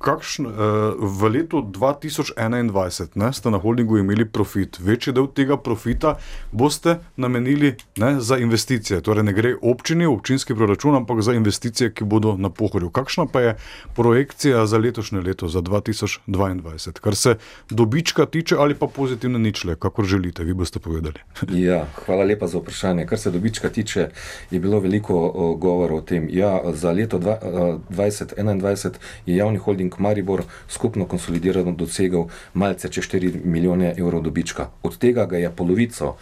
Kakšen, 0.04 0.44
uh, 0.46 0.52
v 1.00 1.20
letu 1.32 1.64
2021 1.64 3.16
ne, 3.16 3.32
ste 3.32 3.48
na 3.48 3.56
holdingu 3.56 3.96
imeli 3.96 4.26
profit. 4.28 4.76
Večji 4.76 5.14
del 5.16 5.30
tega 5.32 5.56
profita 5.56 6.18
boste 6.52 6.98
namenili 7.16 7.72
ne, 7.96 8.20
za 8.20 8.36
investicije. 8.36 9.00
Torej, 9.00 9.24
ne 9.24 9.32
gre 9.32 9.54
občini, 9.56 10.04
občinski 10.04 10.52
proračun, 10.52 10.98
ampak 11.00 11.22
za 11.24 11.32
investicije, 11.32 11.94
ki 11.96 12.04
bodo 12.04 12.34
na 12.36 12.50
pohorju. 12.52 12.90
Kakšna 12.92 13.24
pa 13.32 13.40
je 13.40 13.54
projekcija 13.96 14.66
za 14.68 14.78
letošnje 14.78 15.24
leto, 15.24 15.48
za 15.48 15.64
2022, 15.64 17.00
kar 17.00 17.16
se 17.16 17.36
dobička 17.70 18.26
tiče 18.26 18.60
ali 18.60 18.74
pa 18.74 18.86
pozitivne 18.86 19.38
ničle, 19.38 19.76
kako 19.80 20.04
želite, 20.04 20.44
vi 20.44 20.52
boste 20.52 20.78
povedali. 20.78 21.24
ja, 21.68 21.86
hvala 22.04 22.28
lepa 22.28 22.46
za 22.46 22.60
vprašanje. 22.60 23.06
Kar 23.06 23.18
se 23.18 23.30
dobička 23.30 23.72
tiče, 23.72 24.08
je 24.50 24.60
bilo 24.60 24.80
veliko 24.84 25.32
govora 25.56 25.94
o 25.94 26.00
tem. 26.04 26.28
Ja, 26.30 26.60
za 26.76 26.92
leto 26.92 27.18
2021 27.18 28.92
je 29.26 29.36
javni 29.36 29.58
holding 29.58 29.93
Maribor 29.98 30.42
skupno 30.68 31.06
konsolidirano 31.06 31.72
dosegel 31.72 32.24
malce 32.54 32.88
čez 32.88 33.04
4 33.04 33.44
milijone 33.44 33.94
evrov 33.98 34.22
dobička. 34.22 34.68
Od 34.82 34.98
tega 34.98 35.26
ga 35.26 35.36
je 35.36 35.50
polovico, 35.50 36.14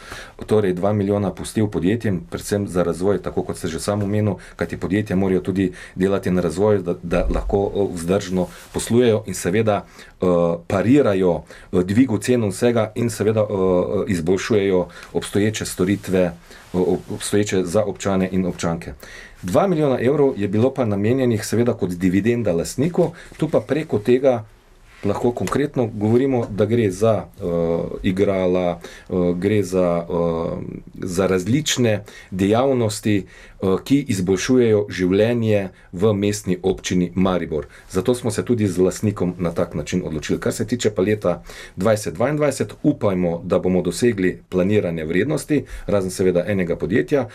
torej 0.46 0.74
2 0.74 0.92
milijona, 0.92 1.32
pustil 1.34 1.66
podjetjem, 1.66 2.20
predvsem 2.30 2.68
za 2.68 2.82
razvoj, 2.82 3.22
tako 3.22 3.42
kot 3.42 3.56
ste 3.56 3.68
že 3.68 3.80
sam 3.80 4.02
omenil, 4.02 4.34
kajti 4.56 4.76
podjetja 4.76 5.16
morajo 5.16 5.40
tudi 5.40 5.72
delati 5.94 6.30
na 6.30 6.40
razvoju, 6.40 6.82
da, 6.82 6.94
da 7.02 7.26
lahko 7.30 7.88
vzdržno 7.94 8.46
poslujejo 8.72 9.22
in 9.26 9.34
seveda 9.34 9.84
uh, 10.20 10.28
parirajo 10.66 11.30
uh, 11.32 11.82
dvigu 11.82 12.18
cen 12.18 12.48
vsega 12.48 12.92
in 12.94 13.10
seveda 13.10 13.42
uh, 13.42 14.04
izboljšujejo 14.08 14.86
obstoječe 15.12 15.64
storitve, 15.64 16.32
obstoječe 16.72 17.64
za 17.64 17.84
občane 17.84 18.28
in 18.32 18.46
občanke. 18.46 18.92
2 19.42 19.68
milijona 19.68 20.00
evrov 20.00 20.32
je 20.36 20.48
bilo 20.48 20.74
pa 20.74 20.84
namenjenih 20.84 21.44
seveda 21.46 21.74
kot 21.74 21.90
dividenda 21.90 22.52
lastniku, 22.52 23.10
tu 23.36 23.48
pa 23.48 23.60
preko 23.60 23.98
tega 23.98 24.44
lahko 25.04 25.32
konkretno 25.32 25.86
govorimo, 25.86 26.46
da 26.50 26.66
gre 26.66 26.90
za 26.90 27.24
uh, 27.24 27.80
igrala, 28.02 28.80
uh, 29.08 29.36
gre 29.36 29.62
za, 29.62 30.06
uh, 30.08 30.58
za 30.94 31.26
različne 31.26 32.04
dejavnosti, 32.30 33.26
uh, 33.60 33.80
ki 33.84 34.04
izboljšujejo 34.08 34.86
življenje 34.90 35.68
v 35.92 36.12
mestni 36.14 36.58
občini 36.62 37.12
Maribor. 37.14 37.66
Zato 37.90 38.14
smo 38.14 38.30
se 38.30 38.44
tudi 38.44 38.68
z 38.68 38.78
lastnikom 38.78 39.34
na 39.38 39.50
tak 39.50 39.74
način 39.74 40.02
odločili. 40.04 40.40
Kar 40.40 40.52
se 40.52 40.66
tiče 40.66 40.90
pa 40.90 41.02
leta 41.02 41.42
2022, 41.76 42.72
upajmo, 42.82 43.40
da 43.44 43.58
bomo 43.58 43.82
dosegli 43.82 44.38
planirane 44.48 45.04
vrednosti, 45.04 45.64
razen 45.86 46.10
seveda 46.10 46.44
enega 46.46 46.76
podjetja. 46.76 47.28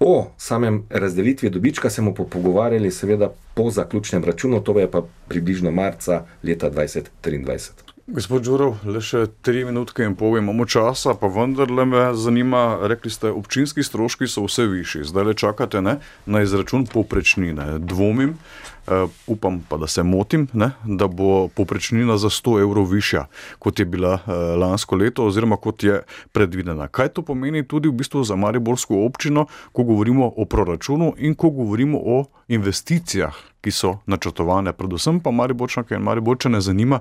O 0.00 0.30
samem 0.38 0.86
razdelitvi 0.90 1.50
dobička 1.50 1.90
se 1.90 2.02
bomo 2.02 2.24
pogovarjali, 2.24 2.90
seveda, 2.90 3.32
po 3.54 3.70
zaključnem 3.70 4.24
računu, 4.24 4.60
to 4.60 4.78
je 4.80 4.90
pa 4.90 5.02
približno 5.28 5.70
marca 5.70 6.24
leta 6.42 6.70
2023. 6.70 7.89
Gospod 8.10 8.42
Đurov, 8.42 8.80
le 8.90 8.98
še 8.98 9.28
tri 9.46 9.60
minutke 9.62 10.02
in 10.02 10.16
pol 10.18 10.40
imamo 10.40 10.64
časa, 10.66 11.12
pa 11.14 11.28
vendarle 11.30 11.84
me 11.86 12.00
zanima, 12.18 12.80
rekli 12.90 13.06
ste, 13.06 13.30
občinski 13.30 13.84
stroški 13.86 14.26
so 14.26 14.42
vse 14.48 14.64
višji, 14.66 15.04
zdaj 15.06 15.26
le 15.28 15.34
čakate 15.38 15.78
ne, 15.78 15.92
na 16.26 16.40
izračun 16.42 16.88
povprečnine. 16.90 17.76
Dvomim, 17.78 18.32
uh, 18.34 19.06
upam 19.30 19.60
pa, 19.62 19.78
da 19.78 19.86
se 19.86 20.02
motim, 20.02 20.48
ne, 20.58 20.72
da 20.82 21.06
bo 21.06 21.46
povprečnina 21.54 22.16
za 22.18 22.32
100 22.34 22.54
evrov 22.64 22.88
višja, 22.90 23.28
kot 23.62 23.78
je 23.78 23.86
bila 23.86 24.16
uh, 24.18 24.32
lansko 24.58 24.98
leto, 24.98 25.28
oziroma 25.30 25.54
kot 25.62 25.86
je 25.86 26.00
predvidena. 26.34 26.88
Kaj 26.90 27.12
to 27.14 27.22
pomeni 27.22 27.62
tudi 27.62 27.92
v 27.92 27.94
bistvu 28.00 28.24
za 28.26 28.34
Mariborsko 28.34 29.04
občino, 29.04 29.46
ko 29.70 29.84
govorimo 29.86 30.32
o 30.34 30.48
proračunu 30.50 31.12
in 31.22 31.38
ko 31.38 31.52
govorimo 31.54 32.02
o 32.02 32.24
investicijah, 32.50 33.38
ki 33.62 33.70
so 33.70 34.00
načrtovane, 34.10 34.74
predvsem 34.74 35.22
pa 35.22 35.30
Mariborčanke 35.30 35.94
in 35.94 36.02
Mariborčane 36.02 36.58
zanima. 36.58 36.98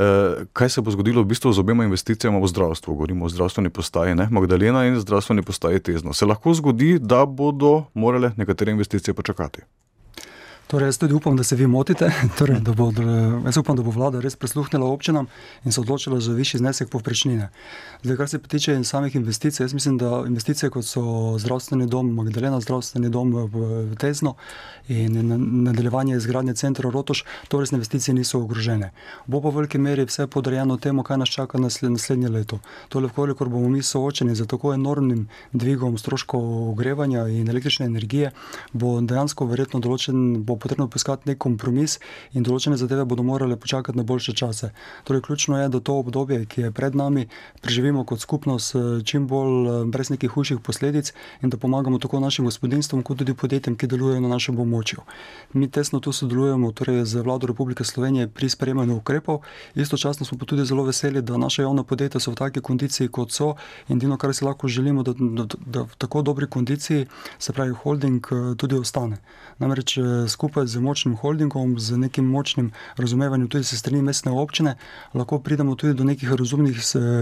Eh, 0.00 0.44
kaj 0.52 0.68
se 0.68 0.80
bo 0.80 0.90
zgodilo 0.90 1.20
v 1.22 1.28
bistvu 1.28 1.52
z 1.52 1.60
obema 1.60 1.84
investicijama 1.84 2.38
v 2.40 2.48
zdravstvu? 2.48 2.94
Govorimo 2.94 3.24
o 3.24 3.28
zdravstveni 3.28 3.68
postaji 3.70 4.14
ne? 4.14 4.28
Magdalena 4.30 4.86
in 4.86 4.96
zdravstveni 4.96 5.42
postaji 5.42 5.80
Tezno. 5.80 6.12
Se 6.12 6.26
lahko 6.26 6.54
zgodi, 6.54 6.98
da 6.98 7.26
bodo 7.26 7.84
morale 7.94 8.32
nekatere 8.36 8.72
investicije 8.72 9.14
počakati? 9.14 9.60
Torej, 10.70 10.86
jaz 10.86 10.98
tudi 10.98 11.14
upam, 11.14 11.36
da 11.36 11.42
se 11.42 11.56
vi 11.56 11.66
motite. 11.66 12.12
Torej, 12.38 12.60
da 12.60 12.72
bo, 12.72 12.92
jaz 13.44 13.56
upam, 13.56 13.76
da 13.76 13.82
bo 13.82 13.90
vlada 13.90 14.20
res 14.22 14.36
prisluhnila 14.38 14.86
občinam 14.86 15.26
in 15.64 15.72
se 15.72 15.80
odločila 15.80 16.20
za 16.20 16.32
višji 16.32 16.58
znesek 16.58 16.90
povprečnine. 16.90 17.48
Zdaj, 18.02 18.16
kar 18.16 18.28
se 18.28 18.38
tiče 18.38 18.84
samih 18.84 19.16
investicij, 19.16 19.64
jaz 19.64 19.74
mislim, 19.74 19.98
da 19.98 20.22
investicije 20.26 20.70
kot 20.70 20.86
so 20.86 21.02
zdravstveni 21.38 21.88
dom, 21.90 22.12
Magdalena, 22.14 22.60
zdravstveni 22.60 23.10
dom 23.10 23.32
v 23.34 23.96
Tezno 23.98 24.34
in 24.88 25.18
nadaljevanje 25.64 26.16
izgradnje 26.16 26.54
centra 26.54 26.90
Rotoš, 26.90 27.24
to 27.48 27.60
res 27.60 27.72
investicije 27.72 28.14
niso 28.14 28.38
ogrožene. 28.38 28.92
Bo 29.26 29.42
pa 29.42 29.50
v 29.50 29.56
veliki 29.58 29.78
meri 29.78 30.06
vse 30.06 30.28
podrejeno 30.30 30.76
temu, 30.76 31.02
kaj 31.02 31.18
nas 31.18 31.34
čaka 31.34 31.58
naslednje 31.58 32.28
leto. 32.28 32.60
Torej, 32.88 33.10
kolikor 33.14 33.48
bomo 33.48 33.68
mi 33.68 33.82
soočeni 33.82 34.34
z 34.34 34.46
tako 34.46 34.74
enormnim 34.74 35.26
dvigom 35.52 35.98
stroškov 35.98 36.70
ogrevanja 36.70 37.26
in 37.26 37.50
električne 37.50 37.86
energije, 37.86 38.30
bo 38.72 39.00
dejansko 39.00 39.50
verjetno 39.50 39.82
določen 39.82 40.44
potrebno 40.60 40.88
poiskati 40.88 41.30
nek 41.30 41.38
kompromis 41.38 41.98
in 42.32 42.44
določene 42.44 42.76
zadeve 42.76 43.04
bodo 43.04 43.22
morale 43.26 43.56
počakati 43.56 43.98
na 43.98 44.04
boljše 44.04 44.36
čase. 44.36 44.72
Torej, 45.04 45.24
ključno 45.26 45.58
je, 45.60 45.68
da 45.68 45.80
to 45.80 45.98
obdobje, 45.98 46.44
ki 46.46 46.60
je 46.60 46.70
pred 46.70 46.94
nami, 46.94 47.26
preživimo 47.60 48.04
kot 48.04 48.20
skupnost 48.20 48.76
čim 49.04 49.26
bolj 49.26 49.68
eh, 49.68 49.84
brez 49.84 50.10
nekih 50.10 50.30
hujših 50.30 50.60
posledic 50.62 51.12
in 51.42 51.50
da 51.50 51.56
pomagamo 51.56 51.98
tako 51.98 52.20
našim 52.20 52.44
gospodinstvom, 52.44 53.02
kot 53.02 53.18
tudi 53.18 53.34
podjetjem, 53.34 53.76
ki 53.76 53.86
delujejo 53.86 54.20
na 54.20 54.28
našem 54.28 54.58
območju. 54.58 55.04
Mi 55.52 55.70
tesno 55.70 56.00
tu 56.00 56.12
sodelujemo 56.12 56.72
torej, 56.72 57.04
z 57.04 57.22
vlado 57.24 57.46
Republike 57.46 57.84
Slovenije 57.84 58.28
pri 58.28 58.48
sprejemanju 58.48 58.96
ukrepov, 58.96 59.42
istočasno 59.74 60.26
smo 60.26 60.38
pa 60.38 60.44
tudi 60.44 60.64
zelo 60.64 60.84
veseli, 60.84 61.22
da 61.22 61.36
naše 61.36 61.62
javne 61.62 61.84
podjetja 61.84 62.20
so 62.20 62.34
v 62.34 62.40
taki 62.42 62.60
kondiciji, 62.60 63.08
kot 63.08 63.32
so 63.32 63.54
in 63.88 63.96
edino, 63.96 64.18
kar 64.18 64.34
si 64.34 64.44
lahko 64.44 64.68
želimo, 64.68 65.02
da, 65.02 65.14
da, 65.18 65.46
da 65.66 65.82
v 65.82 65.96
tako 65.98 66.22
dobri 66.22 66.46
kondiciji, 66.46 67.06
se 67.38 67.52
pravi, 67.52 67.72
holding 67.82 68.26
eh, 68.32 68.54
tudi 68.56 68.78
ostane. 68.78 69.20
Namreč 69.58 69.98
eh, 69.98 70.02
skupaj 70.28 70.49
skupaj 70.50 70.66
z 70.66 70.82
močnim 70.82 71.14
holdingom, 71.14 71.78
z 71.78 71.94
nekim 71.96 72.26
močnim 72.26 72.72
razumevanjem 72.98 73.46
tudi 73.48 73.64
se 73.64 73.76
strani 73.78 74.02
mestne 74.02 74.32
občine, 74.32 74.74
lahko 75.14 75.38
pridemo 75.38 75.76
tudi 75.78 75.94
do 75.94 76.04
nekih 76.04 76.32
razumnih 76.34 76.74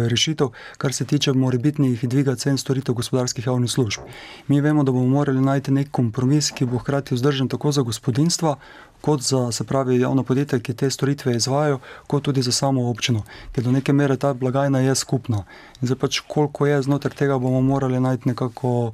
rešitev, 0.09 0.49
kar 0.79 0.93
se 0.93 1.05
tiče 1.05 1.33
morebitnih 1.33 2.09
dviga 2.09 2.37
cen 2.37 2.57
storitev 2.59 2.95
gospodarskih 2.95 3.47
javnih 3.47 3.71
služb. 3.71 4.01
Mi 4.49 4.61
vemo, 4.61 4.85
da 4.85 4.93
bomo 4.93 5.07
morali 5.07 5.45
najti 5.45 5.71
nek 5.71 5.91
kompromis, 5.91 6.51
ki 6.51 6.65
bo 6.65 6.81
hkrati 6.81 7.15
vzdržen 7.15 7.49
tako 7.49 7.73
za 7.73 7.83
gospodinstva, 7.83 8.57
kot 9.01 9.21
za 9.21 9.53
se 9.53 9.65
pravi 9.65 10.01
javno 10.01 10.25
podjetje, 10.25 10.61
ki 10.61 10.75
te 10.75 10.91
storitve 10.91 11.37
izvajo, 11.37 11.79
kot 12.07 12.25
tudi 12.25 12.43
za 12.43 12.53
samo 12.53 12.89
občino, 12.89 13.23
ker 13.53 13.65
do 13.65 13.73
neke 13.73 13.93
mere 13.93 14.17
ta 14.17 14.33
blagajna 14.35 14.81
je 14.81 14.95
skupna. 14.95 15.45
In 15.83 15.93
zdaj 15.93 16.01
pač 16.01 16.21
koliko 16.25 16.67
je 16.67 16.83
znotraj 16.83 17.15
tega, 17.15 17.39
bomo 17.39 17.61
morali 17.61 18.01
najti 18.01 18.33
nekako 18.33 18.93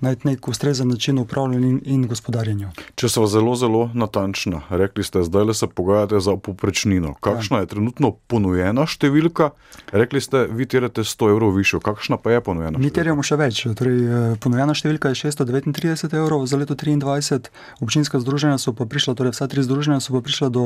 najti 0.00 0.28
nek 0.28 0.48
ustrezen 0.48 0.88
način 0.88 1.18
upravljanja 1.18 1.66
in, 1.66 1.80
in 1.84 2.06
gospodarjenja. 2.08 2.70
Če 2.94 3.08
so 3.08 3.26
zelo, 3.30 3.54
zelo 3.56 3.86
natančna, 3.94 4.62
rekli 4.70 5.04
ste, 5.04 5.22
zdaj 5.24 5.44
le 5.50 5.54
se 5.54 5.66
pogajate 5.66 6.20
za 6.20 6.36
poprečnino. 6.36 7.14
Kakšna 7.20 7.60
ja. 7.60 7.66
je 7.66 7.72
trenutno 7.74 8.12
ponujena 8.26 8.86
številka? 8.86 9.50
Rekli 9.92 10.20
ste, 10.20 10.46
vi 10.52 10.66
terjate 10.68 11.04
100 11.06 11.30
evrov 11.34 11.54
više, 11.56 11.80
kakšna 11.84 12.20
pa 12.22 12.36
je 12.36 12.44
ponujena? 12.44 12.80
Mi 12.82 12.90
terjamo 12.90 13.24
še 13.26 13.38
več. 13.40 13.64
Torej, 13.78 13.98
eh, 14.04 14.36
ponujena 14.42 14.76
številka 14.76 15.12
je 15.14 15.20
639 15.26 16.16
evrov 16.16 16.46
za 16.46 16.60
leto 16.60 16.76
2023, 16.76 17.50
občinska 17.80 18.20
združenja 18.20 18.60
so 18.62 18.74
pa 18.76 18.86
prišla, 18.88 19.16
torej 19.18 19.36
vsa 19.36 19.48
tri 19.50 19.64
združenja 19.64 20.00
so 20.04 20.16
pa 20.16 20.22
prišla 20.24 20.50
do 20.52 20.64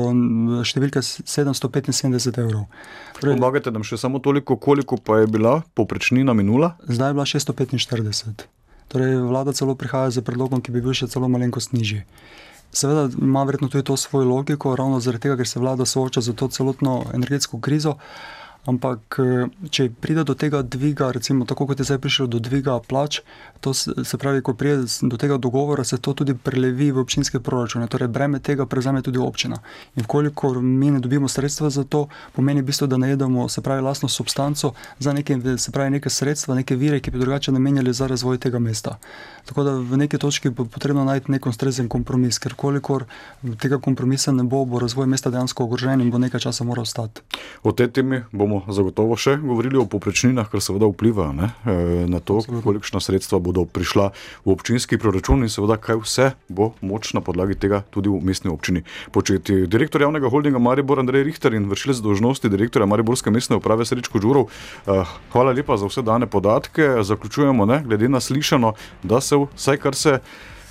številke 0.67 1.01
775 1.01 2.41
evrov. 2.41 2.67
Torej, 3.19 3.37
Pomagate 3.37 3.71
nam 3.71 3.85
še 3.87 3.99
samo 4.01 4.19
toliko, 4.19 4.57
koliko 4.57 4.97
pa 4.97 5.21
je 5.23 5.31
bila 5.31 5.61
poprečnina 5.77 6.35
minula? 6.37 6.75
Zdaj 6.87 7.13
je 7.13 7.17
bila 7.19 7.27
645. 7.27 8.60
Torej, 8.91 9.21
vlada 9.23 9.55
celo 9.55 9.75
prihaja 9.75 10.11
z 10.11 10.23
predlogom, 10.27 10.59
ki 10.59 10.75
bi 10.75 10.83
bil 10.83 10.95
še 10.95 11.07
celo 11.07 11.31
malenkost 11.31 11.71
nižji. 11.71 12.03
Seveda 12.71 13.07
ima 13.19 13.43
verjetno 13.47 13.69
tudi 13.71 13.83
to 13.87 13.97
svojo 13.97 14.27
logiko, 14.27 14.75
ravno 14.75 14.99
zaradi 14.99 15.27
tega, 15.27 15.37
ker 15.39 15.47
se 15.47 15.59
vlada 15.59 15.87
sooča 15.87 16.23
z 16.23 16.35
to 16.35 16.47
celotno 16.47 17.01
energetsko 17.15 17.59
krizo. 17.59 17.97
Ampak, 18.69 19.17
eh, 19.17 19.49
če 19.73 19.89
pride 19.89 20.21
do 20.23 20.35
tega 20.37 20.61
dviga, 20.61 21.09
recimo 21.11 21.45
tako 21.49 21.65
kot 21.65 21.79
je 21.81 21.85
zdaj 21.85 21.97
prišlo 21.97 22.27
do 22.29 22.37
dviga 22.37 22.77
plač, 22.85 23.21
to 23.61 23.73
se, 23.73 24.17
pravi, 24.21 24.41
ko 24.41 24.53
pride 24.53 24.85
do 25.01 25.17
tega 25.17 25.37
dogovora, 25.37 25.83
se 25.83 25.97
to 25.97 26.13
tudi 26.13 26.33
prelevi 26.33 26.91
v 26.91 27.01
občinske 27.01 27.39
proračune, 27.39 27.87
torej 27.87 28.07
breme 28.07 28.39
tega 28.39 28.65
prevzame 28.65 29.01
tudi 29.01 29.17
občina. 29.17 29.57
In 29.97 30.05
kolikor 30.05 30.61
mi 30.61 30.91
ne 30.91 30.99
dobimo 30.99 31.27
sredstva 31.27 31.69
za 31.69 31.83
to, 31.83 32.07
pomeni 32.33 32.61
v 32.61 32.69
bistvu, 32.69 32.87
da 32.87 32.97
najedemo, 32.97 33.49
se 33.49 33.61
pravi, 33.61 33.81
lastno 33.81 34.09
substanco 34.09 34.73
za 34.99 35.13
neke, 35.13 35.37
se 35.57 35.71
pravi, 35.71 35.97
neke 35.97 36.09
sredstva, 36.09 36.55
neke 36.55 36.75
vire, 36.75 36.99
ki 36.99 37.11
bi 37.11 37.19
drugače 37.19 37.51
namenjali 37.51 37.93
za 37.93 38.07
razvoj 38.07 38.37
tega 38.37 38.59
mesta. 38.59 38.97
Tako 39.45 39.63
da 39.63 39.71
v 39.73 39.97
neki 39.97 40.17
točki 40.17 40.49
bo 40.49 40.65
potrebno 40.65 41.03
najti 41.03 41.31
nek 41.31 41.45
ustrezen 41.45 41.89
kompromis, 41.89 42.37
ker 42.39 42.53
kolikor 42.53 43.05
tega 43.57 43.79
kompromisa 43.81 44.31
ne 44.31 44.43
bo, 44.43 44.65
bo 44.65 44.79
razvoj 44.79 45.07
mesta 45.07 45.29
dejansko 45.29 45.63
ogrožen 45.63 46.01
in 46.01 46.11
bo 46.11 46.17
nekaj 46.21 46.45
časa 46.45 46.63
moral 46.63 46.85
ostati. 46.85 47.21
O 47.63 47.71
tej 47.71 47.89
temi 47.89 48.21
bomo 48.31 48.50
zagotovo 48.67 49.15
še 49.19 49.37
govorili 49.41 49.79
o 49.79 49.85
poprečninah, 49.89 50.49
kar 50.51 50.61
seveda 50.63 50.89
vpliva 50.91 51.29
ne, 51.35 51.51
eh, 51.65 52.05
na 52.11 52.19
to, 52.19 52.41
kolikšna 52.43 53.01
sredstva 53.03 53.39
bodo 53.39 53.65
prišla 53.65 54.11
v 54.45 54.53
občinski 54.53 54.99
proračun 55.01 55.45
in 55.45 55.51
seveda 55.51 55.77
kaj 55.81 56.01
vse 56.03 56.27
bo 56.49 56.71
moč 56.81 57.13
na 57.17 57.23
podlagi 57.23 57.55
tega 57.55 57.81
tudi 57.93 58.11
v 58.11 58.19
mestni 58.21 58.51
občini 58.51 58.83
početi. 59.11 59.65
Direktor 59.67 60.03
javnega 60.03 60.29
holdinga 60.29 60.59
Maribor 60.59 60.99
Andrej 60.99 61.25
Richter 61.27 61.55
in 61.55 61.69
vršilec 61.71 62.03
dožnosti 62.03 62.49
direktorja 62.49 62.89
Mariborske 62.89 63.31
mestne 63.31 63.57
uprave 63.61 63.85
Srečko 63.85 64.19
Đurov, 64.19 64.49
eh, 64.87 65.03
hvala 65.33 65.55
lepa 65.55 65.77
za 65.77 65.87
vse 65.87 66.01
dane 66.01 66.27
podatke. 66.27 67.03
Zaključujemo, 67.03 67.65
ne, 67.65 67.83
glede 67.85 68.09
na 68.09 68.19
slišano, 68.19 68.73
da 69.03 69.21
se 69.21 69.35
vsaj 69.35 69.77
kar 69.77 69.95
se 69.95 70.19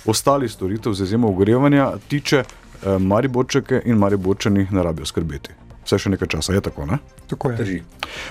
ostalih 0.05 0.51
storitev 0.51 0.93
z 0.93 1.03
izjemo 1.03 1.29
ogrevanja 1.29 1.91
tiče, 2.07 2.43
eh, 2.43 2.99
Mariborčeke 2.99 3.81
in 3.85 3.97
Mariborčani 3.97 4.67
ne 4.71 4.83
rabijo 4.83 5.05
skrbeti. 5.05 5.61
Vse 5.85 5.97
še 5.97 6.11
nekaj 6.13 6.29
časa 6.35 6.53
je 6.53 6.61
tako, 6.61 6.85
ne? 6.85 6.99
Tako 7.27 7.51
je. 7.51 7.57
Drži. 7.57 7.79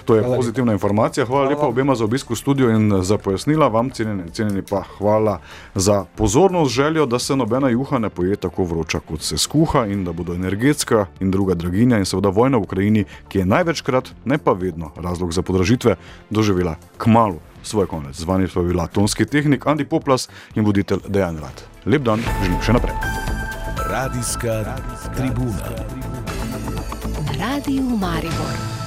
To 0.04 0.14
je 0.14 0.22
Hvala 0.22 0.36
pozitivna 0.36 0.72
informacija. 0.72 1.26
Hvala, 1.26 1.46
hvala 1.46 1.56
lepa 1.56 1.66
obema 1.66 1.94
za 1.94 2.04
obisk 2.04 2.30
v 2.30 2.38
studiu 2.38 2.70
in 2.70 3.02
za 3.02 3.18
pojasnila. 3.18 3.68
Vam, 3.68 3.90
cenjeni, 3.90 4.30
cenjeni 4.30 4.62
pa 4.62 4.82
hvala 4.98 5.40
za 5.74 6.04
pozornost, 6.16 6.74
željo, 6.74 7.06
da 7.06 7.18
se 7.18 7.36
nobena 7.36 7.68
juha 7.68 7.98
ne 7.98 8.10
poje 8.10 8.36
tako 8.36 8.64
vroča, 8.64 9.00
kot 9.00 9.22
se 9.22 9.38
skuha 9.38 9.86
in 9.86 10.04
da 10.04 10.12
bodo 10.12 10.34
energetska 10.34 11.06
in 11.20 11.30
druga 11.30 11.54
draginja 11.54 11.98
in 11.98 12.06
seveda 12.06 12.28
vojna 12.28 12.58
v 12.58 12.68
Ukrajini, 12.68 13.04
ki 13.28 13.42
je 13.42 13.50
največkrat, 13.50 14.14
ne 14.24 14.38
pa 14.38 14.52
vedno, 14.52 14.92
razlog 14.96 15.32
za 15.32 15.42
podražitve, 15.42 15.96
doživela 16.30 16.76
k 16.98 17.06
malu 17.06 17.40
svoj 17.62 17.86
konec. 17.86 18.16
Z 18.16 18.24
vami 18.24 18.48
pa 18.48 18.60
je 18.60 18.66
bila 18.66 18.86
tonski 18.86 19.26
tehnik 19.26 19.66
Andi 19.66 19.84
Poplas 19.84 20.28
in 20.54 20.64
voditelj 20.64 20.98
Dejan 21.08 21.38
Rad. 21.38 21.64
Lep 21.86 22.02
dan, 22.02 22.22
želim 22.42 22.60
še 22.62 22.72
naprej. 22.72 22.94
Radijska 23.90 24.76
tribuna. 25.16 25.66
Na 26.14 26.19
radiju 27.40 27.82
Maribor. 27.96 28.79